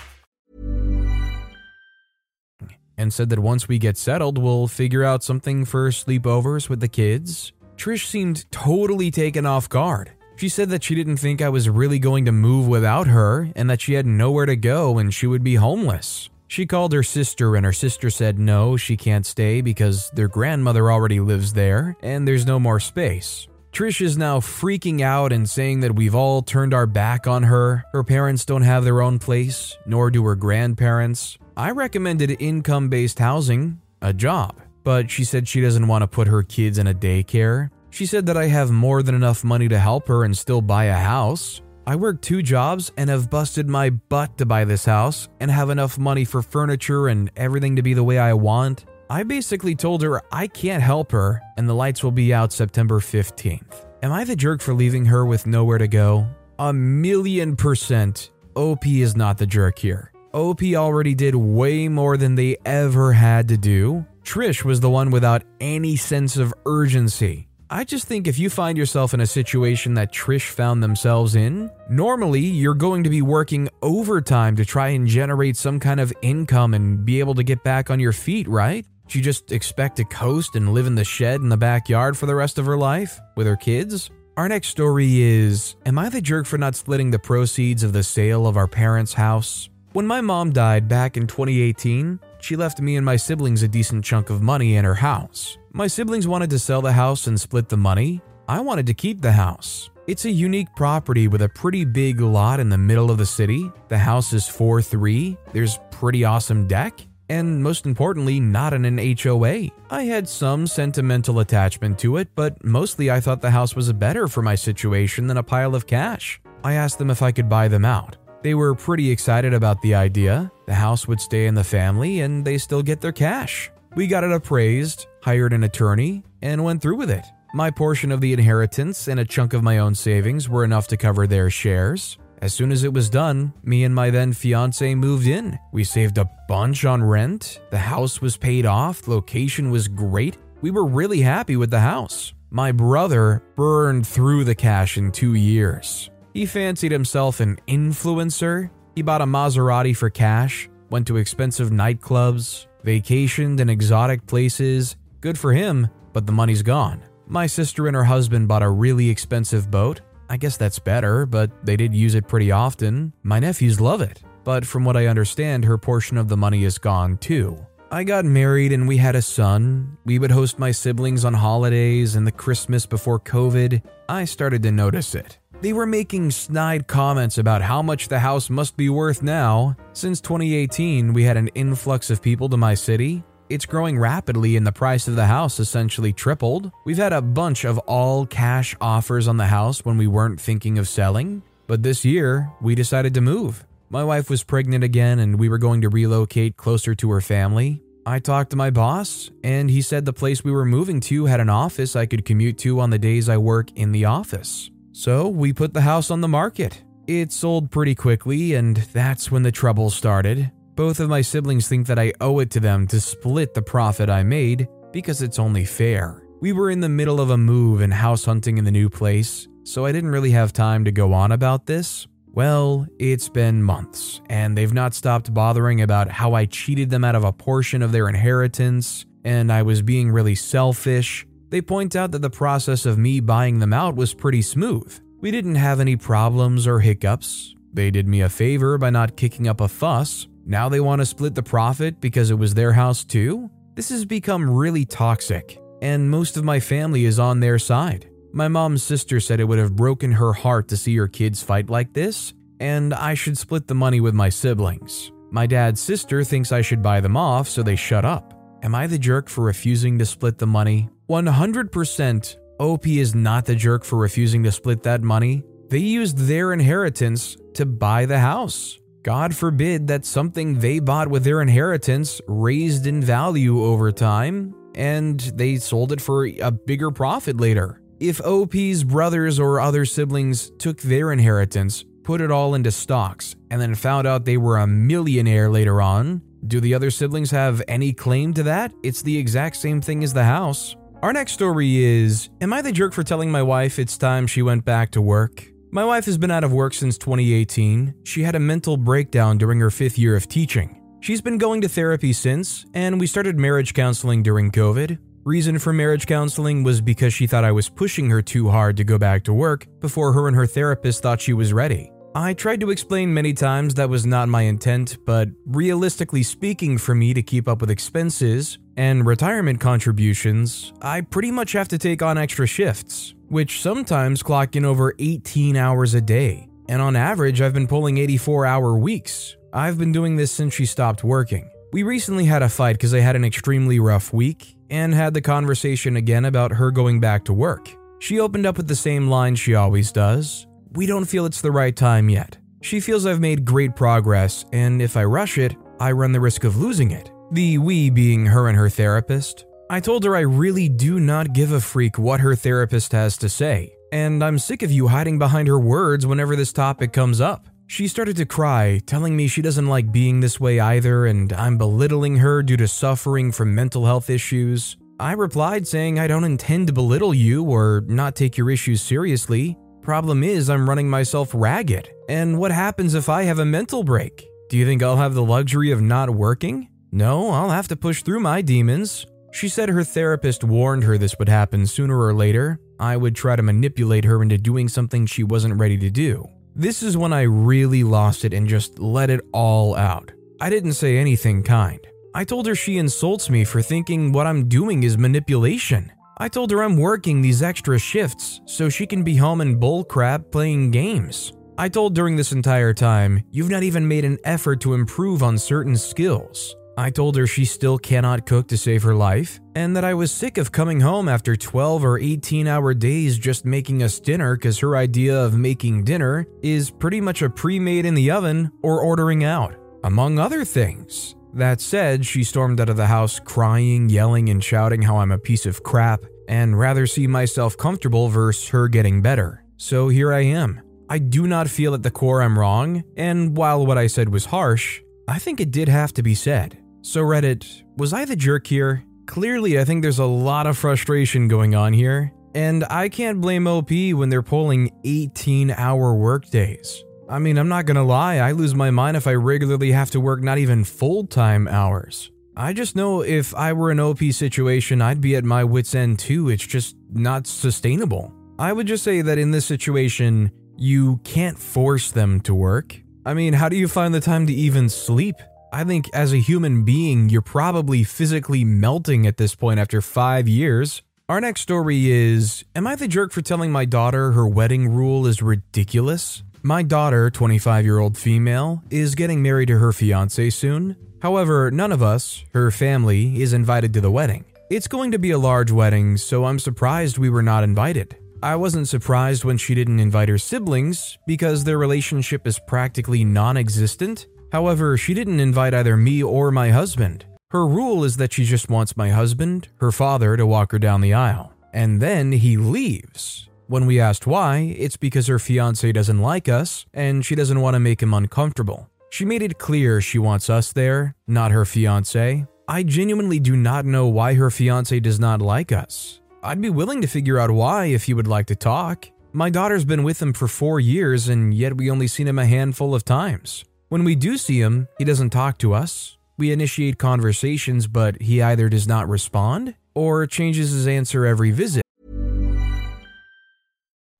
and 2.99 3.13
said 3.13 3.29
that 3.31 3.39
once 3.39 3.69
we 3.69 3.79
get 3.79 3.97
settled, 3.97 4.39
we'll 4.39 4.67
figure 4.67 5.05
out 5.05 5.23
something 5.23 5.65
for 5.65 5.91
sleepovers 5.91 6.69
with 6.69 6.81
the 6.81 6.89
kids. 6.89 7.53
Trish 7.77 8.07
seemed 8.07 8.51
totally 8.51 9.11
taken 9.11 9.45
off 9.45 9.69
guard. 9.69 10.13
She 10.37 10.49
said 10.49 10.71
that 10.71 10.83
she 10.83 10.95
didn't 10.95 11.19
think 11.19 11.41
I 11.41 11.49
was 11.49 11.69
really 11.69 11.99
going 11.99 12.25
to 12.27 12.33
move 12.33 12.69
without 12.69 13.07
her 13.07 13.51
and 13.57 13.69
that 13.71 13.81
she 13.81 13.95
had 13.95 14.07
nowhere 14.07 14.47
to 14.47 14.57
go 14.57 14.99
and 14.99 15.13
she 15.13 15.27
would 15.27 15.43
be 15.43 15.55
homeless. 15.55 16.29
She 16.49 16.67
called 16.67 16.93
her 16.93 17.03
sister, 17.03 17.57
and 17.57 17.67
her 17.67 17.73
sister 17.73 18.11
said 18.11 18.39
no, 18.39 18.77
she 18.77 18.97
can't 18.97 19.27
stay 19.27 19.61
because 19.61 20.11
their 20.11 20.29
grandmother 20.29 20.91
already 20.91 21.21
lives 21.21 21.53
there 21.53 21.97
and 22.03 22.27
there's 22.27 22.47
no 22.47 22.61
more 22.61 22.81
space. 22.81 23.49
Trish 23.73 24.01
is 24.01 24.17
now 24.17 24.41
freaking 24.41 25.03
out 25.03 25.33
and 25.33 25.47
saying 25.49 25.81
that 25.81 25.95
we've 25.95 26.15
all 26.15 26.41
turned 26.41 26.73
our 26.73 26.87
back 26.87 27.27
on 27.27 27.43
her. 27.43 27.85
Her 27.93 28.03
parents 28.03 28.47
don't 28.47 28.63
have 28.63 28.85
their 28.85 29.03
own 29.03 29.19
place, 29.19 29.77
nor 29.85 30.11
do 30.11 30.25
her 30.25 30.35
grandparents. 30.35 31.37
I 31.59 31.73
recommended 31.73 32.41
income 32.41 32.89
based 32.89 33.19
housing, 33.19 33.79
a 34.01 34.15
job, 34.15 34.63
but 34.83 35.11
she 35.11 35.25
said 35.25 35.47
she 35.47 35.61
doesn't 35.61 35.89
want 35.89 36.03
to 36.03 36.09
put 36.09 36.29
her 36.29 36.43
kids 36.43 36.79
in 36.79 36.87
a 36.87 36.95
daycare. 36.95 37.69
She 37.91 38.07
said 38.07 38.27
that 38.27 38.37
I 38.37 38.47
have 38.47 38.71
more 38.71 39.03
than 39.03 39.15
enough 39.15 39.45
money 39.45 39.69
to 39.69 39.79
help 39.79 40.09
her 40.09 40.25
and 40.25 40.37
still 40.37 40.63
buy 40.63 40.85
a 40.85 40.95
house. 40.95 41.61
I 41.89 41.95
work 41.95 42.21
two 42.21 42.43
jobs 42.43 42.91
and 42.97 43.09
have 43.09 43.31
busted 43.31 43.69
my 43.69 43.91
butt 43.91 44.39
to 44.39 44.45
buy 44.45 44.65
this 44.65 44.85
house 44.87 45.29
and 45.39 45.49
have 45.49 45.71
enough 45.71 45.99
money 45.99 46.25
for 46.25 46.43
furniture 46.43 47.07
and 47.07 47.31
everything 47.37 47.77
to 47.77 47.83
be 47.83 47.95
the 47.95 48.03
way 48.03 48.19
I 48.19 48.33
want. 48.33 48.87
I 49.09 49.23
basically 49.23 49.77
told 49.77 50.03
her 50.03 50.21
I 50.33 50.49
can't 50.49 50.83
help 50.83 51.13
her 51.13 51.41
and 51.57 51.69
the 51.69 51.75
lights 51.75 52.03
will 52.03 52.11
be 52.11 52.35
out 52.35 52.53
September 52.53 52.99
15th. 52.99 53.87
Am 54.03 54.11
I 54.11 54.25
the 54.25 54.35
jerk 54.35 54.63
for 54.63 54.75
leaving 54.75 55.07
her 55.07 55.25
with 55.25 55.47
nowhere 55.47 55.79
to 55.79 55.87
go? 55.87 56.27
A 56.59 56.73
million 56.73 57.55
percent. 57.55 58.31
OP 58.57 58.85
is 58.85 59.15
not 59.15 59.39
the 59.39 59.47
jerk 59.47 59.79
here. 59.79 60.11
OP 60.35 60.63
already 60.75 61.15
did 61.15 61.37
way 61.37 61.87
more 61.87 62.17
than 62.17 62.35
they 62.35 62.57
ever 62.67 63.13
had 63.13 63.47
to 63.47 63.57
do. 63.57 64.05
Trish 64.25 64.65
was 64.65 64.81
the 64.81 64.91
one 64.91 65.13
without 65.13 65.45
any 65.61 65.95
sense 65.95 66.37
of 66.37 66.53
urgency. 66.67 67.47
I 67.69 67.83
just 67.83 68.07
think 68.07 68.29
if 68.29 68.39
you 68.39 68.49
find 68.49 68.79
yourself 68.79 69.13
in 69.13 69.21
a 69.21 69.27
situation 69.27 69.95
that 69.95 70.13
Trish 70.13 70.51
found 70.51 70.85
themselves 70.85 71.35
in, 71.35 71.69
normally 71.91 72.41
you're 72.41 72.75
going 72.75 73.03
to 73.03 73.11
be 73.11 73.23
working 73.23 73.69
overtime 73.83 74.55
to 74.57 74.65
try 74.65 74.91
and 74.91 75.05
generate 75.05 75.57
some 75.57 75.81
kind 75.81 75.99
of 75.99 76.13
income 76.23 76.75
and 76.75 77.05
be 77.05 77.19
able 77.19 77.35
to 77.35 77.43
get 77.43 77.65
back 77.65 77.91
on 77.91 77.99
your 77.99 78.13
feet, 78.13 78.47
right? 78.47 78.87
Do 79.09 79.19
you 79.19 79.25
just 79.25 79.51
expect 79.51 79.97
to 79.97 80.05
coast 80.05 80.55
and 80.55 80.75
live 80.75 80.87
in 80.87 80.95
the 80.95 81.03
shed 81.03 81.41
in 81.41 81.49
the 81.49 81.57
backyard 81.57 82.17
for 82.17 82.27
the 82.27 82.37
rest 82.37 82.59
of 82.59 82.67
her 82.67 82.77
life 82.77 83.19
with 83.37 83.49
her 83.49 83.57
kids? 83.57 84.11
Our 84.37 84.49
next 84.49 84.69
story 84.69 85.23
is 85.23 85.75
Am 85.87 85.99
I 85.99 86.09
the 86.09 86.21
jerk 86.21 86.47
for 86.47 86.59
not 86.59 86.77
splitting 86.77 87.11
the 87.11 87.19
proceeds 87.19 87.83
of 87.83 87.93
the 87.93 88.05
sale 88.05 88.47
of 88.47 88.57
our 88.57 88.69
parents' 88.69 89.15
house? 89.15 89.69
When 89.93 90.07
my 90.07 90.21
mom 90.21 90.53
died 90.53 90.87
back 90.87 91.17
in 91.17 91.27
2018, 91.27 92.21
she 92.47 92.55
left 92.55 92.81
me 92.81 92.95
and 92.95 93.05
my 93.05 93.17
siblings 93.17 93.65
a 93.65 93.69
decent 93.69 94.05
chunk 94.05 94.31
of 94.31 94.41
money 94.41 94.77
in 94.77 94.85
her 94.85 94.95
house. 94.95 95.59
My 95.73 95.89
siblings 95.89 96.29
wanted 96.29 96.49
to 96.51 96.61
sell 96.61 96.81
the 96.81 96.93
house 96.93 97.27
and 97.27 97.41
split 97.41 97.69
the 97.69 97.77
money. 97.77 98.23
I 98.47 98.61
wanted 98.61 98.87
to 98.87 98.95
keep 98.95 99.21
the 99.21 99.33
house. 99.33 99.91
It's 100.07 100.27
a 100.27 100.31
unique 100.31 100.69
property 100.77 101.27
with 101.27 101.43
a 101.43 101.49
pretty 101.49 101.85
big 101.85 102.21
lot 102.21 102.61
in 102.61 102.69
the 102.69 102.79
middle 102.79 103.11
of 103.11 103.19
the 103.19 103.27
city. 103.27 103.69
The 103.89 103.99
house 103.99 104.33
is 104.33 104.47
4 104.47 104.81
3, 104.81 105.37
there's 105.53 105.81
pretty 105.91 106.25
awesome 106.25 106.69
deck, 106.69 107.01
and 107.29 107.61
most 107.61 107.85
importantly, 107.85 108.39
not 108.39 108.73
in 108.73 108.85
an 108.85 108.99
HOA. 108.99 109.71
I 109.91 110.03
had 110.05 110.29
some 110.29 110.69
sentimental 110.69 111.41
attachment 111.41 111.99
to 111.99 112.19
it, 112.19 112.29
but 112.37 112.63
mostly 112.63 113.11
I 113.11 113.19
thought 113.19 113.43
the 113.43 113.51
house 113.51 113.75
was 113.75 113.93
better 113.93 114.29
for 114.29 114.43
my 114.43 114.55
situation 114.55 115.27
than 115.27 115.39
a 115.39 115.43
pile 115.43 115.75
of 115.75 115.89
cash. 115.89 116.41
I 116.63 116.75
asked 116.75 116.99
them 116.99 117.11
if 117.11 117.23
I 117.23 117.33
could 117.33 117.49
buy 117.49 117.67
them 117.67 117.85
out. 117.85 118.17
They 118.43 118.55
were 118.55 118.77
pretty 118.77 119.11
excited 119.11 119.53
about 119.53 119.83
the 119.83 119.97
idea. 119.97 120.53
The 120.67 120.75
house 120.75 121.07
would 121.09 121.21
stay 121.21 121.47
in 121.47 121.55
the 121.55 121.65
family 121.65 122.21
and 122.21 122.45
they 122.45 122.59
still 122.59 122.83
get 122.83 123.01
their 123.01 123.13
cash. 123.13 123.71
We 123.95 124.07
got 124.07 124.25
it 124.25 124.33
appraised, 124.33 125.07
hired 125.23 125.53
an 125.53 125.63
attorney, 125.63 126.23
and 126.43 126.63
went 126.63 126.83
through 126.83 126.97
with 126.97 127.11
it. 127.11 127.25
My 127.55 127.71
portion 127.71 128.13
of 128.13 128.21
the 128.21 128.33
inheritance 128.33 129.09
and 129.09 129.19
a 129.19 129.25
chunk 129.25 129.55
of 129.55 129.63
my 129.63 129.79
own 129.79 129.95
savings 129.95 130.49
were 130.49 130.65
enough 130.65 130.89
to 130.89 130.97
cover 130.97 131.27
their 131.27 131.49
shares. 131.49 132.19
As 132.43 132.53
soon 132.53 132.71
as 132.71 132.85
it 132.85 132.93
was 132.93 133.09
done, 133.09 133.55
me 133.63 133.85
and 133.85 133.95
my 133.95 134.11
then 134.11 134.33
fiance 134.33 134.95
moved 134.95 135.27
in. 135.27 135.59
We 135.73 135.85
saved 135.85 136.19
a 136.19 136.31
bunch 136.49 136.85
on 136.85 137.03
rent, 137.03 137.61
the 137.71 137.79
house 137.79 138.21
was 138.21 138.37
paid 138.37 138.67
off, 138.67 139.09
location 139.09 139.71
was 139.71 139.89
great. 139.89 140.37
We 140.61 140.71
were 140.71 140.85
really 140.85 141.23
happy 141.23 141.57
with 141.57 141.71
the 141.71 141.81
house. 141.81 142.35
My 142.51 142.73
brother 142.73 143.43
burned 143.57 144.07
through 144.07 144.45
the 144.45 144.55
cash 144.55 144.99
in 144.99 145.13
two 145.13 145.35
years. 145.35 146.11
He 146.35 146.45
fancied 146.45 146.93
himself 146.93 147.41
an 147.41 147.59
influencer. 147.67 148.71
He 148.97 149.03
bought 149.03 149.21
a 149.21 149.27
Maserati 149.27 149.95
for 149.95 150.09
cash, 150.09 150.71
went 150.89 151.07
to 151.09 151.19
expensive 151.19 151.69
nightclubs, 151.69 152.67
vacationed 152.83 153.61
in 153.61 153.69
exotic 153.69 154.27
places. 154.27 154.97
Good 155.21 155.39
for 155.39 155.53
him, 155.53 155.89
but 156.15 156.25
the 156.25 156.33
money's 156.33 156.63
gone. 156.63 157.03
My 157.27 157.47
sister 157.47 157.89
and 157.89 157.95
her 157.95 158.05
husband 158.05 158.49
bought 158.49 158.63
a 158.63 158.71
really 158.71 159.11
expensive 159.11 159.71
boat. 159.71 160.01
I 160.31 160.39
guess 160.39 160.57
that's 160.57 160.79
better, 160.79 161.27
but 161.27 161.51
they 161.63 161.77
did 161.77 161.95
use 161.95 162.15
it 162.15 162.27
pretty 162.27 162.51
often. 162.51 163.13
My 163.23 163.39
nephews 163.39 163.83
love 163.83 164.01
it, 164.01 164.23
but 164.45 164.65
from 164.65 164.87
what 164.87 164.97
I 164.97 165.09
understand, 165.09 165.67
her 165.67 165.77
portion 165.77 166.17
of 166.17 166.29
the 166.29 166.39
money 166.39 166.65
is 166.65 166.79
gone 166.79 167.19
too. 167.19 167.67
I 167.91 168.03
got 168.03 168.25
married 168.25 168.73
and 168.73 168.89
we 168.89 168.97
had 168.97 169.15
a 169.15 169.21
son. 169.21 169.99
We 170.07 170.19
would 170.19 170.31
host 170.31 170.59
my 170.59 170.71
siblings 170.71 171.27
on 171.27 171.35
holidays 171.35 172.17
and 172.17 172.27
the 172.27 172.33
Christmas 172.33 172.87
before 172.87 173.21
COVID. 173.21 173.83
I 174.09 174.25
started 174.25 174.63
to 174.63 174.73
notice 174.73 175.15
it. 175.15 175.39
They 175.63 175.73
were 175.73 175.87
making 175.87 176.33
snide 176.33 176.87
comments 176.87 177.39
about 177.39 177.63
how 177.63 177.81
much 177.81 178.09
the 178.09 178.19
house 178.19 178.51
must 178.51 178.77
be 178.77 178.91
worth 178.91 179.23
now. 179.23 179.75
Since 179.95 180.21
2018, 180.21 181.15
we 181.15 181.25
had 181.25 181.39
an 181.39 181.49
influx 181.49 182.11
of 182.11 182.21
people 182.21 182.49
to 182.51 182.59
my 182.59 182.75
city. 182.75 183.25
It's 183.49 183.65
growing 183.65 183.99
rapidly 183.99 184.57
and 184.57 184.67
the 184.67 184.73
price 184.73 185.09
of 185.09 185.17
the 185.17 185.25
house 185.25 185.59
essentially 185.59 186.13
tripled. 186.13 186.71
We've 186.85 186.99
had 186.99 187.15
a 187.15 187.23
bunch 187.23 187.65
of 187.65 187.79
all 187.79 188.27
cash 188.27 188.77
offers 188.83 189.29
on 189.29 189.39
the 189.39 189.47
house 189.47 189.83
when 189.83 189.97
we 189.97 190.07
weren't 190.07 190.41
thinking 190.41 190.79
of 190.79 190.89
selling. 190.89 191.43
But 191.67 191.83
this 191.83 192.05
year, 192.05 192.51
we 192.61 192.75
decided 192.75 193.15
to 193.15 193.23
move. 193.23 193.65
My 193.89 194.05
wife 194.05 194.29
was 194.29 194.45
pregnant 194.45 194.85
again 194.85 195.21
and 195.21 195.39
we 195.39 195.49
were 195.49 195.59
going 195.59 195.81
to 195.81 195.89
relocate 195.89 196.59
closer 196.59 196.95
to 196.97 197.11
her 197.13 197.23
family. 197.23 197.81
I 198.05 198.19
talked 198.19 198.51
to 198.51 198.57
my 198.57 198.71
boss, 198.71 199.33
and 199.43 199.69
he 199.69 199.83
said 199.83 200.05
the 200.05 200.13
place 200.13 200.45
we 200.45 200.53
were 200.53 200.65
moving 200.65 201.01
to 201.01 201.25
had 201.25 201.41
an 201.41 201.49
office 201.49 201.97
I 201.97 202.07
could 202.07 202.25
commute 202.25 202.57
to 202.59 202.79
on 202.79 202.91
the 202.91 203.01
days 203.01 203.29
I 203.29 203.37
work 203.37 203.73
in 203.75 203.91
the 203.91 204.05
office. 204.05 204.71
So 204.97 205.29
we 205.29 205.53
put 205.53 205.75
the 205.75 205.83
house 205.83 206.11
on 206.11 206.23
the 206.23 206.27
market. 206.27 206.83
It 207.07 207.31
sold 207.31 207.71
pretty 207.71 207.95
quickly, 207.95 208.55
and 208.55 208.79
that's 208.95 209.31
when 209.31 209.43
the 209.43 209.53
trouble 209.53 209.91
started. 209.91 210.51
Both 210.75 211.01
of 211.01 211.11
my 211.11 211.21
siblings 211.21 211.69
think 211.69 211.87
that 211.89 211.99
I 211.99 212.15
owe 212.23 212.39
it 212.39 212.51
to 212.53 212.61
them 212.61 212.87
to 212.87 212.99
split 212.99 213.53
the 213.53 213.61
profit 213.61 214.09
I 214.09 214.23
made 214.23 214.67
because 214.93 215.21
it's 215.21 215.39
only 215.39 215.67
fair. 215.67 216.23
We 216.41 216.55
were 216.55 216.71
in 216.71 216.81
the 216.81 216.89
middle 216.89 217.21
of 217.21 217.29
a 217.29 217.37
move 217.37 217.83
and 217.83 217.93
house 217.93 218.25
hunting 218.25 218.57
in 218.57 218.65
the 218.65 218.71
new 218.71 218.89
place, 218.89 219.47
so 219.65 219.85
I 219.85 219.93
didn't 219.93 220.13
really 220.13 220.31
have 220.31 220.55
time 220.55 220.87
to 220.87 220.93
go 220.93 221.13
on 221.13 221.31
about 221.31 221.67
this. 221.67 222.07
Well, 222.29 222.87
it's 222.99 223.29
been 223.29 223.63
months, 223.63 224.23
and 224.31 224.57
they've 224.57 224.73
not 224.73 224.95
stopped 224.95 225.35
bothering 225.35 225.83
about 225.83 226.11
how 226.11 226.33
I 226.33 226.47
cheated 226.47 226.89
them 226.89 227.05
out 227.05 227.15
of 227.15 227.25
a 227.25 227.35
portion 227.35 227.83
of 227.83 227.93
their 227.93 228.09
inheritance, 228.09 229.05
and 229.27 229.53
I 229.53 229.61
was 229.61 229.83
being 229.83 230.11
really 230.11 230.37
selfish, 230.37 231.27
they 231.51 231.61
point 231.61 231.97
out 231.97 232.11
that 232.13 232.23
the 232.23 232.31
process 232.31 232.87
of 232.87 232.99
me 232.99 233.21
buying 233.21 233.59
them 233.59 233.73
out 233.73 233.97
was 233.97 234.15
pretty 234.15 234.43
smooth. 234.43 234.99
We 235.21 235.31
didn't 235.31 235.55
have 235.57 235.81
any 235.81 235.97
problems 235.97 236.67
or 236.67 236.81
hiccups. 236.81 237.55
They 237.73 237.91
did 237.91 238.09
me 238.09 238.23
a 238.23 238.29
favor 238.29 238.79
by 238.79 238.91
not 238.91 239.17
kicking 239.17 239.49
up 239.49 239.61
a 239.61 239.69
fuss. 239.69 240.29
Now 240.45 240.69
they 240.69 240.81
want 240.81 241.01
to 241.01 241.07
split 241.07 241.35
the 241.35 241.43
profit 241.43 242.01
because 242.01 242.31
it 242.31 242.39
was 242.39 242.55
their 242.55 242.73
house 242.73 243.05
too? 243.05 243.51
This 243.75 243.91
has 243.91 244.05
become 244.05 244.49
really 244.49 244.85
toxic, 244.85 245.59
and 245.83 246.11
most 246.11 246.37
of 246.37 246.45
my 246.45 246.61
family 246.61 247.05
is 247.05 247.19
on 247.19 247.41
their 247.41 247.59
side. 247.59 248.09
My 248.33 248.49
mom's 248.49 248.83
sister 248.83 249.21
said 249.21 249.41
it 249.41 249.45
would 249.45 249.59
have 249.59 249.77
broken 249.77 250.13
her 250.13 250.33
heart 250.33 250.69
to 250.69 250.77
see 250.77 250.97
her 250.97 251.09
kids 251.09 251.43
fight 251.43 251.69
like 251.69 251.93
this, 251.93 252.35
and 252.61 252.95
I 252.95 253.15
should 253.15 253.37
split 253.37 253.67
the 253.67 253.75
money 253.75 254.01
with 254.01 254.15
my 254.15 254.29
siblings. 254.29 255.13
My 255.31 255.47
dad's 255.47 255.81
sister 255.81 256.23
thinks 256.23 256.53
I 256.53 256.63
should 256.63 256.83
buy 256.83 257.01
them 257.01 257.17
off 257.17 257.49
so 257.49 257.63
they 257.63 257.77
shut 257.77 258.05
up. 258.05 258.33
Am 258.63 258.75
I 258.75 258.87
the 258.87 258.99
jerk 258.99 259.29
for 259.29 259.45
refusing 259.45 259.99
to 259.99 260.07
split 260.07 260.39
the 260.39 260.47
money? 260.47 260.89
100% 261.09 262.37
OP 262.59 262.87
is 262.89 263.15
not 263.15 263.45
the 263.45 263.55
jerk 263.55 263.85
for 263.85 263.97
refusing 263.97 264.43
to 264.43 264.51
split 264.51 264.83
that 264.83 265.03
money. 265.03 265.45
They 265.69 265.79
used 265.79 266.19
their 266.19 266.53
inheritance 266.53 267.37
to 267.55 267.65
buy 267.65 268.07
the 268.07 268.19
house. 268.19 268.81
God 269.05 269.35
forbid 269.35 269.87
that 269.87 270.05
something 270.05 270.59
they 270.59 270.81
bought 270.81 271.07
with 271.07 271.23
their 271.23 271.43
inheritance 271.43 272.21
raised 272.27 272.89
in 272.89 273.01
value 273.01 273.63
over 273.63 273.93
time 273.93 274.53
and 274.75 275.21
they 275.21 275.57
sold 275.57 275.93
it 275.93 276.01
for 276.01 276.27
a 276.27 276.51
bigger 276.51 276.91
profit 276.91 277.37
later. 277.41 277.81
If 278.01 278.21
OP's 278.23 278.83
brothers 278.83 279.39
or 279.39 279.61
other 279.61 279.85
siblings 279.85 280.51
took 280.59 280.83
their 280.83 281.13
inheritance, 281.13 281.85
put 282.03 282.21
it 282.21 282.33
all 282.33 282.55
into 282.55 282.71
stocks, 282.71 283.37
and 283.51 283.61
then 283.61 283.75
found 283.75 284.07
out 284.07 284.25
they 284.25 284.37
were 284.37 284.59
a 284.59 284.67
millionaire 284.67 285.49
later 285.49 285.81
on, 285.81 286.21
do 286.47 286.61
the 286.61 286.75
other 286.75 286.91
siblings 286.91 287.31
have 287.31 287.63
any 287.69 287.93
claim 287.93 288.35
to 288.35 288.43
that? 288.43 288.73
It's 288.83 289.03
the 289.03 289.17
exact 289.17 289.57
same 289.57 289.81
thing 289.81 290.05
as 290.05 290.13
the 290.13 290.25
house. 290.25 290.77
Our 291.03 291.13
next 291.13 291.33
story 291.33 291.85
is 291.85 292.31
Am 292.41 292.55
I 292.55 292.63
the 292.63 292.73
jerk 292.73 292.95
for 292.95 293.03
telling 293.03 293.31
my 293.31 293.43
wife 293.43 293.79
it's 293.79 293.99
time 293.99 294.27
she 294.27 294.41
went 294.41 294.65
back 294.65 294.91
to 294.93 295.03
work? 295.03 295.47
My 295.71 295.85
wife 295.85 296.07
has 296.07 296.17
been 296.17 296.31
out 296.31 296.43
of 296.43 296.55
work 296.55 296.73
since 296.73 296.97
2018. 296.97 297.95
She 298.05 298.23
had 298.23 298.35
a 298.35 298.41
mental 298.41 298.79
breakdown 298.79 299.37
during 299.37 299.61
her 299.61 299.71
fifth 299.71 299.99
year 299.99 300.17
of 300.17 300.27
teaching. 300.27 300.83
She's 301.01 301.21
been 301.21 301.37
going 301.37 301.61
to 301.61 301.69
therapy 301.69 302.15
since, 302.15 302.65
and 302.73 302.99
we 302.99 303.07
started 303.07 303.39
marriage 303.39 303.75
counseling 303.75 304.23
during 304.23 304.51
COVID. 304.51 304.99
Reason 305.25 305.59
for 305.59 305.73
marriage 305.73 306.07
counseling 306.07 306.63
was 306.63 306.81
because 306.81 307.13
she 307.13 307.27
thought 307.27 307.45
I 307.45 307.53
was 307.53 307.69
pushing 307.69 308.09
her 308.09 308.23
too 308.23 308.49
hard 308.49 308.77
to 308.79 308.85
go 308.85 308.97
back 308.97 309.23
to 309.25 309.35
work 309.35 309.67
before 309.81 310.15
her 310.15 310.29
and 310.29 310.37
her 310.37 310.47
therapist 310.47 311.03
thought 311.03 311.21
she 311.21 311.35
was 311.35 311.53
ready. 311.53 311.93
I 312.19 312.33
tried 312.33 312.61
to 312.61 312.71
explain 312.71 313.13
many 313.13 313.35
times 313.35 313.75
that 313.75 313.91
was 313.91 314.07
not 314.07 314.31
my 314.31 314.41
intent, 314.41 314.97
but 315.05 315.29
realistically 315.45 316.23
speaking, 316.23 316.79
for 316.79 316.95
me 316.95 317.13
to 317.13 317.23
keep 317.23 317.47
up 317.47 317.61
with 317.61 317.71
expenses 317.71 318.57
and 318.75 319.05
retirement 319.05 319.61
contributions, 319.61 320.73
I 320.81 321.03
pretty 321.03 321.31
much 321.31 321.53
have 321.53 321.69
to 321.69 321.77
take 321.77 322.01
on 322.01 322.17
extra 322.17 322.47
shifts, 322.47 323.13
which 323.29 323.61
sometimes 323.61 324.23
clock 324.23 324.57
in 324.57 324.65
over 324.65 324.95
18 324.99 325.59
hours 325.59 325.93
a 325.93 326.01
day. 326.01 326.49
And 326.71 326.81
on 326.81 326.97
average, 326.97 327.43
I've 327.43 327.53
been 327.53 327.67
pulling 327.67 327.99
84 327.99 328.47
hour 328.47 328.79
weeks. 328.79 329.37
I've 329.53 329.77
been 329.77 329.93
doing 329.93 330.17
this 330.17 330.33
since 330.33 330.55
she 330.55 330.65
stopped 330.65 331.05
working. 331.05 331.51
We 331.75 331.83
recently 331.83 332.25
had 332.25 332.41
a 332.41 332.49
fight 332.49 332.77
because 332.77 332.95
I 332.95 333.01
had 333.01 333.17
an 333.17 333.27
extremely 333.27 333.79
rough 333.79 334.15
week 334.15 334.57
and 334.71 334.95
had 334.95 335.13
the 335.13 335.21
conversation 335.21 335.97
again 335.97 336.25
about 336.25 336.53
her 336.53 336.71
going 336.71 336.99
back 336.99 337.27
to 337.27 337.35
work. 337.35 337.69
She 337.99 338.21
opened 338.21 338.47
up 338.47 338.57
with 338.57 338.69
the 338.69 338.75
same 338.75 339.09
line 339.09 339.37
she 339.37 339.55
always 339.55 339.93
does 339.93 340.46
we 340.73 340.87
don't 340.87 341.05
feel 341.05 341.27
it's 341.27 341.41
the 341.41 341.53
right 341.53 341.75
time 341.75 342.09
yet. 342.09 342.39
She 342.63 342.81
feels 342.81 343.07
I've 343.07 343.21
made 343.21 343.45
great 343.45 343.77
progress, 343.77 344.45
and 344.53 344.83
if 344.83 344.97
I 344.97 345.05
rush 345.05 345.39
it, 345.39 345.57
I 345.79 345.93
run 345.93 346.13
the 346.13 346.21
risk 346.21 346.45
of 346.45 346.57
losing 346.57 346.91
it. 346.91 347.11
The 347.33 347.59
we 347.59 347.91
being 347.91 348.27
her 348.27 348.49
and 348.49 348.57
her 348.57 348.69
therapist. 348.69 349.47
I 349.69 349.81
told 349.81 350.05
her 350.05 350.17
I 350.17 350.21
really 350.21 350.69
do 350.69 351.01
not 351.01 351.33
give 351.33 351.53
a 351.53 351.61
freak 351.61 351.99
what 351.99 352.21
her 352.21 352.35
therapist 352.35 352.93
has 352.93 353.17
to 353.19 353.29
say, 353.29 353.75
and 353.93 354.23
I'm 354.23 354.39
sick 354.39 354.63
of 354.63 354.71
you 354.71 354.89
hiding 354.89 355.19
behind 355.19 355.49
her 355.49 355.59
words 355.59 356.07
whenever 356.07 356.37
this 356.37 356.53
topic 356.53 356.93
comes 356.93 357.21
up. 357.21 357.49
She 357.69 357.89
started 357.89 358.17
to 358.17 358.27
cry, 358.27 358.81
telling 358.87 359.17
me 359.17 359.27
she 359.27 359.43
doesn't 359.43 359.67
like 359.67 359.91
being 359.91 360.21
this 360.21 360.39
way 360.39 360.61
either, 360.61 361.07
and 361.07 361.33
I'm 361.33 361.59
belittling 361.59 362.17
her 362.19 362.43
due 362.43 362.57
to 362.59 362.69
suffering 362.69 363.33
from 363.33 363.55
mental 363.57 363.85
health 363.85 364.09
issues. 364.09 364.77
I 365.01 365.13
replied 365.13 365.67
saying 365.67 365.99
I 365.99 366.07
don't 366.07 366.25
intend 366.25 366.69
to 366.69 366.73
belittle 366.73 367.13
you 367.13 367.45
or 367.45 367.83
not 367.87 368.15
take 368.15 368.39
your 368.39 368.51
issues 368.51 368.81
seriously. 368.81 369.59
Problem 369.87 370.25
is, 370.25 370.51
I'm 370.51 370.69
running 370.69 370.91
myself 370.91 371.31
ragged. 371.33 371.89
And 372.09 372.41
what 372.41 372.51
happens 372.51 372.95
if 372.95 373.09
I 373.09 373.23
have 373.23 373.39
a 373.39 373.45
mental 373.45 373.85
break? 373.85 374.27
Do 374.51 374.57
you 374.57 374.67
think 374.67 374.83
I'll 374.83 374.97
have 374.97 375.15
the 375.15 375.23
luxury 375.23 375.71
of 375.71 375.81
not 375.81 376.11
working? 376.11 376.69
No, 376.91 377.31
I'll 377.31 377.51
have 377.51 377.69
to 377.69 377.77
push 377.77 378.03
through 378.03 378.19
my 378.19 378.43
demons. 378.43 379.07
She 379.31 379.49
said 379.49 379.69
her 379.69 379.85
therapist 379.85 380.43
warned 380.43 380.83
her 380.83 380.99
this 380.99 381.17
would 381.21 381.29
happen 381.29 381.69
sooner 381.69 381.97
or 381.97 382.13
later. 382.13 382.59
I 382.81 382.97
would 382.97 383.15
try 383.15 383.37
to 383.37 383.45
manipulate 383.45 384.05
her 384.05 384.21
into 384.25 384.39
doing 384.39 384.67
something 384.67 385.07
she 385.07 385.23
wasn't 385.23 385.61
ready 385.61 385.79
to 385.79 385.89
do. 385.89 386.29
This 386.57 386.83
is 386.83 386.97
when 386.97 387.13
I 387.13 387.23
really 387.23 387.85
lost 387.85 388.25
it 388.25 388.35
and 388.35 388.49
just 388.49 388.81
let 388.81 389.09
it 389.09 389.21
all 389.33 389.77
out. 389.77 390.11
I 390.41 390.51
didn't 390.51 390.73
say 390.73 390.99
anything 390.99 391.45
kind. 391.45 391.79
I 392.13 392.25
told 392.25 392.49
her 392.49 392.57
she 392.57 392.79
insults 392.79 393.31
me 393.31 393.45
for 393.45 393.63
thinking 393.63 394.11
what 394.11 394.27
I'm 394.27 394.49
doing 394.49 394.83
is 394.83 394.99
manipulation. 394.99 395.93
I 396.19 396.29
told 396.29 396.51
her 396.51 396.63
I'm 396.63 396.79
working 396.79 397.21
these 397.21 397.43
extra 397.43 397.79
shifts 397.79 398.41
so 398.47 398.71
she 398.71 398.87
can 398.87 399.03
be 399.03 399.17
home 399.17 399.43
in 399.43 399.61
bullcrap 399.61 400.31
playing 400.31 400.71
games. 400.71 401.35
I 401.59 401.69
told 401.69 401.95
during 401.95 402.17
this 402.17 402.33
entire 402.33 402.73
time, 402.73 403.23
you've 403.31 403.51
not 403.51 403.63
even 403.63 403.87
made 403.87 404.07
an 404.07 404.19
effort 404.25 404.61
to 404.63 404.73
improve 404.73 405.23
on 405.23 405.37
certain 405.37 405.77
skills. 405.77 406.57
I 406.79 406.91
told 406.91 407.17
her 407.17 407.27
she 407.27 407.45
still 407.45 407.79
cannot 407.79 408.27
cook 408.27 408.49
to 408.49 408.59
save 408.59 408.83
her 408.83 408.95
life, 408.95 409.41
and 409.55 409.77
that 409.77 409.85
I 409.85 409.95
was 409.95 410.11
sick 410.11 410.39
of 410.39 410.53
coming 410.53 410.81
home 410.81 411.09
after 411.09 411.37
12 411.37 411.85
or 411.85 411.99
18 411.99 412.47
hour 412.47 412.73
days 412.75 413.19
just 413.19 413.45
making 413.45 413.83
us 413.83 414.01
dinner 414.01 414.37
because 414.37 414.59
her 414.59 414.77
idea 414.77 415.19
of 415.19 415.39
making 415.39 415.85
dinner 415.85 416.27
is 416.43 416.71
pretty 416.71 417.01
much 417.01 417.23
a 417.23 417.31
pre 417.31 417.59
made 417.59 417.87
in 417.87 417.95
the 417.95 418.11
oven 418.11 418.51
or 418.63 418.81
ordering 418.81 419.25
out, 419.25 419.55
among 419.85 420.19
other 420.19 420.45
things. 420.45 421.15
That 421.37 421.61
said, 421.61 422.07
she 422.07 422.25
stormed 422.25 422.63
out 422.63 422.71
of 422.71 422.79
the 422.79 422.87
house 422.87 423.21
crying, 423.21 423.91
yelling, 423.91 424.31
and 424.31 424.43
shouting 424.43 424.81
how 424.81 424.97
I'm 424.97 425.13
a 425.13 425.19
piece 425.19 425.45
of 425.45 425.63
crap 425.63 426.03
and 426.29 426.59
rather 426.59 426.87
see 426.87 427.07
myself 427.07 427.59
comfortable 427.59 428.09
versus 428.09 428.49
her 428.49 428.69
getting 428.69 429.03
better. 429.03 429.45
So 429.59 429.89
here 429.89 430.15
I 430.15 430.21
am. 430.21 430.63
I 430.89 430.99
do 430.99 431.27
not 431.27 431.51
feel 431.51 431.75
at 431.75 431.83
the 431.83 431.91
core 431.91 432.23
I'm 432.23 432.39
wrong, 432.39 432.83
and 432.97 433.37
while 433.37 433.67
what 433.67 433.77
I 433.77 433.87
said 433.87 434.09
was 434.09 434.25
harsh, 434.25 434.81
I 435.09 435.19
think 435.19 435.39
it 435.41 435.51
did 435.51 435.69
have 435.69 435.93
to 435.95 436.03
be 436.03 436.15
said. 436.15 436.57
So, 436.81 437.03
Reddit, 437.03 437.65
was 437.77 437.93
I 437.93 438.07
the 438.07 438.17
jerk 438.17 438.47
here? 438.47 438.83
Clearly, 439.07 439.59
I 439.59 439.65
think 439.65 439.83
there's 439.83 439.99
a 439.99 440.07
lot 440.07 440.47
of 440.47 440.57
frustration 440.57 441.29
going 441.29 441.55
on 441.55 441.75
here, 441.75 442.13
and 442.35 442.65
I 442.71 442.89
can't 442.89 443.21
blame 443.21 443.47
OP 443.47 443.71
when 443.71 444.09
they're 444.09 444.23
pulling 444.23 444.71
18 444.85 445.51
hour 445.51 445.95
workdays. 445.95 446.83
I 447.09 447.21
mean, 447.21 447.39
I'm 447.39 447.49
not 447.49 447.67
gonna 447.67 447.85
lie, 447.85 448.17
I 448.17 448.33
lose 448.33 448.55
my 448.55 448.71
mind 448.71 448.97
if 448.97 449.07
I 449.07 449.15
regularly 449.15 449.71
have 449.71 449.91
to 449.93 450.01
work 450.01 450.23
not 450.23 450.39
even 450.39 450.65
full 450.65 451.07
time 451.07 451.47
hours. 451.47 452.11
I 452.37 452.53
just 452.53 452.75
know 452.75 453.03
if 453.03 453.35
I 453.35 453.53
were 453.53 453.71
an 453.71 453.81
OP 453.81 454.01
situation, 454.11 454.83
I'd 454.83 455.01
be 455.01 455.15
at 455.15 455.25
my 455.25 455.45
wits' 455.45 455.75
end 455.75 456.01
too. 456.01 456.29
It's 456.29 456.47
just 456.47 456.77
not 456.93 457.27
sustainable. 457.27 458.13
I 458.39 458.53
would 458.53 458.67
just 458.67 458.83
say 458.83 459.03
that 459.03 459.19
in 459.19 459.31
this 459.31 459.47
situation, 459.47 460.33
you 460.57 461.01
can't 461.05 461.39
force 461.39 461.93
them 461.93 462.21
to 462.23 462.35
work. 462.35 462.79
I 463.07 463.15
mean, 463.15 463.35
how 463.35 463.49
do 463.49 463.57
you 463.57 463.69
find 463.69 463.95
the 463.95 464.01
time 464.01 464.27
to 464.27 464.35
even 464.35 464.69
sleep? 464.69 465.17
I 465.53 465.63
think 465.65 465.89
as 465.95 466.13
a 466.13 466.19
human 466.19 466.65
being, 466.65 467.09
you're 467.09 467.23
probably 467.23 467.85
physically 467.85 468.45
melting 468.45 469.07
at 469.07 469.17
this 469.17 469.35
point 469.35 469.61
after 469.61 469.81
five 469.81 470.29
years. 470.29 470.83
Our 471.09 471.21
next 471.21 471.43
story 471.43 471.89
is 471.91 472.45
Am 472.57 472.67
I 472.67 472.75
the 472.75 472.89
jerk 472.89 473.13
for 473.13 473.23
telling 473.23 473.53
my 473.53 473.65
daughter 473.65 474.11
her 474.13 474.27
wedding 474.27 474.69
rule 474.69 475.07
is 475.07 475.23
ridiculous? 475.23 476.25
My 476.47 476.63
daughter, 476.63 477.11
25 477.11 477.65
year 477.65 477.81
old 477.81 477.99
female, 477.99 478.63
is 478.71 478.95
getting 478.95 479.21
married 479.21 479.49
to 479.49 479.59
her 479.59 479.73
fiance 479.73 480.31
soon. 480.31 480.77
However, 481.03 481.51
none 481.51 481.73
of 481.73 481.83
us, 481.83 482.25
her 482.35 482.53
family, 482.53 483.21
is 483.21 483.33
invited 483.33 483.75
to 483.75 483.81
the 483.81 483.91
wedding. 483.91 484.25
It's 484.49 484.69
going 484.69 484.93
to 484.93 484.99
be 485.01 485.11
a 485.11 485.19
large 485.19 485.51
wedding, 485.51 485.97
so 485.97 486.25
I'm 486.25 486.39
surprised 486.39 486.99
we 486.99 487.11
were 487.11 487.21
not 487.21 487.43
invited. 487.43 487.97
I 488.23 488.37
wasn't 488.37 488.69
surprised 488.69 489.25
when 489.25 489.39
she 489.39 489.57
didn't 489.57 489.81
invite 489.81 490.09
her 490.09 490.19
siblings 490.19 490.97
because 491.05 491.43
their 491.43 491.59
relationship 491.59 492.29
is 492.29 492.39
practically 492.47 493.03
non 493.03 493.37
existent. 493.37 494.07
However, 494.31 494.77
she 494.77 494.95
didn't 494.95 495.19
invite 495.19 495.53
either 495.53 495.77
me 495.77 496.01
or 496.01 496.31
my 496.31 496.51
husband. 496.51 497.07
Her 497.33 497.45
rule 497.45 497.83
is 497.83 497.97
that 497.97 498.13
she 498.13 498.23
just 498.23 498.49
wants 498.49 498.77
my 498.77 498.91
husband, 498.91 499.49
her 499.57 499.73
father, 499.73 500.17
to 500.17 500.25
walk 500.25 500.53
her 500.53 500.61
down 500.61 500.81
the 500.81 500.95
aisle. 500.95 501.33
And 501.53 501.81
then 501.81 502.13
he 502.13 502.37
leaves. 502.37 503.29
When 503.49 503.67
we 503.67 503.79
asked 503.79 504.09
why, 504.09 504.57
it's 504.59 504.77
because 504.77 505.07
her 505.07 505.21
fiance 505.21 505.71
doesn't 505.71 506.01
like 506.01 506.29
us 506.29 506.67
and 506.75 507.07
she 507.07 507.15
doesn't 507.15 507.41
want 507.41 507.55
to 507.55 507.61
make 507.61 507.81
him 507.81 507.95
uncomfortable. 507.95 508.69
She 508.91 509.05
made 509.05 509.23
it 509.23 509.39
clear 509.39 509.81
she 509.81 509.99
wants 509.99 510.29
us 510.29 510.53
there, 510.53 510.97
not 511.07 511.31
her 511.31 511.45
fiance. 511.45 512.27
I 512.49 512.63
genuinely 512.65 513.21
do 513.21 513.37
not 513.37 513.65
know 513.65 513.87
why 513.87 514.15
her 514.15 514.33
fiance 514.33 514.81
does 514.81 514.99
not 514.99 515.23
like 515.23 515.53
us. 515.53 516.01
I'd 516.25 516.41
be 516.41 516.51
willing 516.51 516.81
to 516.81 516.89
figure 516.89 517.21
out 517.21 517.31
why 517.31 517.67
if 517.67 517.89
you 517.89 517.95
would 517.95 518.09
like 518.09 518.27
to 518.27 518.37
talk. 518.37 518.89
My 519.13 519.31
daughter's 519.31 519.65
been 519.65 519.85
with 519.85 520.03
him 520.03 520.13
for 520.13 520.27
four 520.27 520.59
years 520.59 521.09
and 521.09 521.33
yet 521.33 521.57
we 521.57 521.71
only 521.71 521.87
seen 521.87 522.09
him 522.09 522.19
a 522.19 522.27
handful 522.27 522.75
of 522.75 522.85
times. 522.85 523.45
When 523.69 523.85
we 523.85 523.95
do 523.95 524.17
see 524.17 524.41
him, 524.41 524.67
he 524.79 524.85
doesn't 524.85 525.11
talk 525.11 525.39
to 525.39 525.55
us. 525.55 525.99
We 526.19 526.33
initiate 526.33 526.79
conversations, 526.79 527.69
but 527.69 528.01
he 528.01 528.23
either 528.23 528.49
does 528.49 528.67
not 528.67 528.89
respond 528.89 529.55
or 529.75 530.07
changes 530.07 530.51
his 530.51 530.67
answer 530.67 531.05
every 531.05 531.31
visit. 531.31 531.66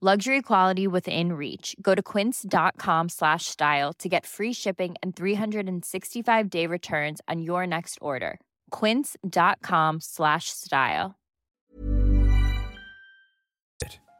Luxury 0.00 0.42
quality 0.42 0.86
within 0.86 1.32
reach. 1.32 1.74
Go 1.82 1.92
to 1.92 2.00
quince.com 2.00 3.08
slash 3.08 3.46
style 3.46 3.92
to 3.94 4.08
get 4.08 4.26
free 4.26 4.52
shipping 4.52 4.94
and 5.02 5.16
365 5.16 6.50
day 6.50 6.68
returns 6.68 7.20
on 7.26 7.42
your 7.42 7.66
next 7.66 7.98
order. 8.00 8.38
Quince.com 8.70 9.98
slash 10.00 10.50
style. 10.50 11.16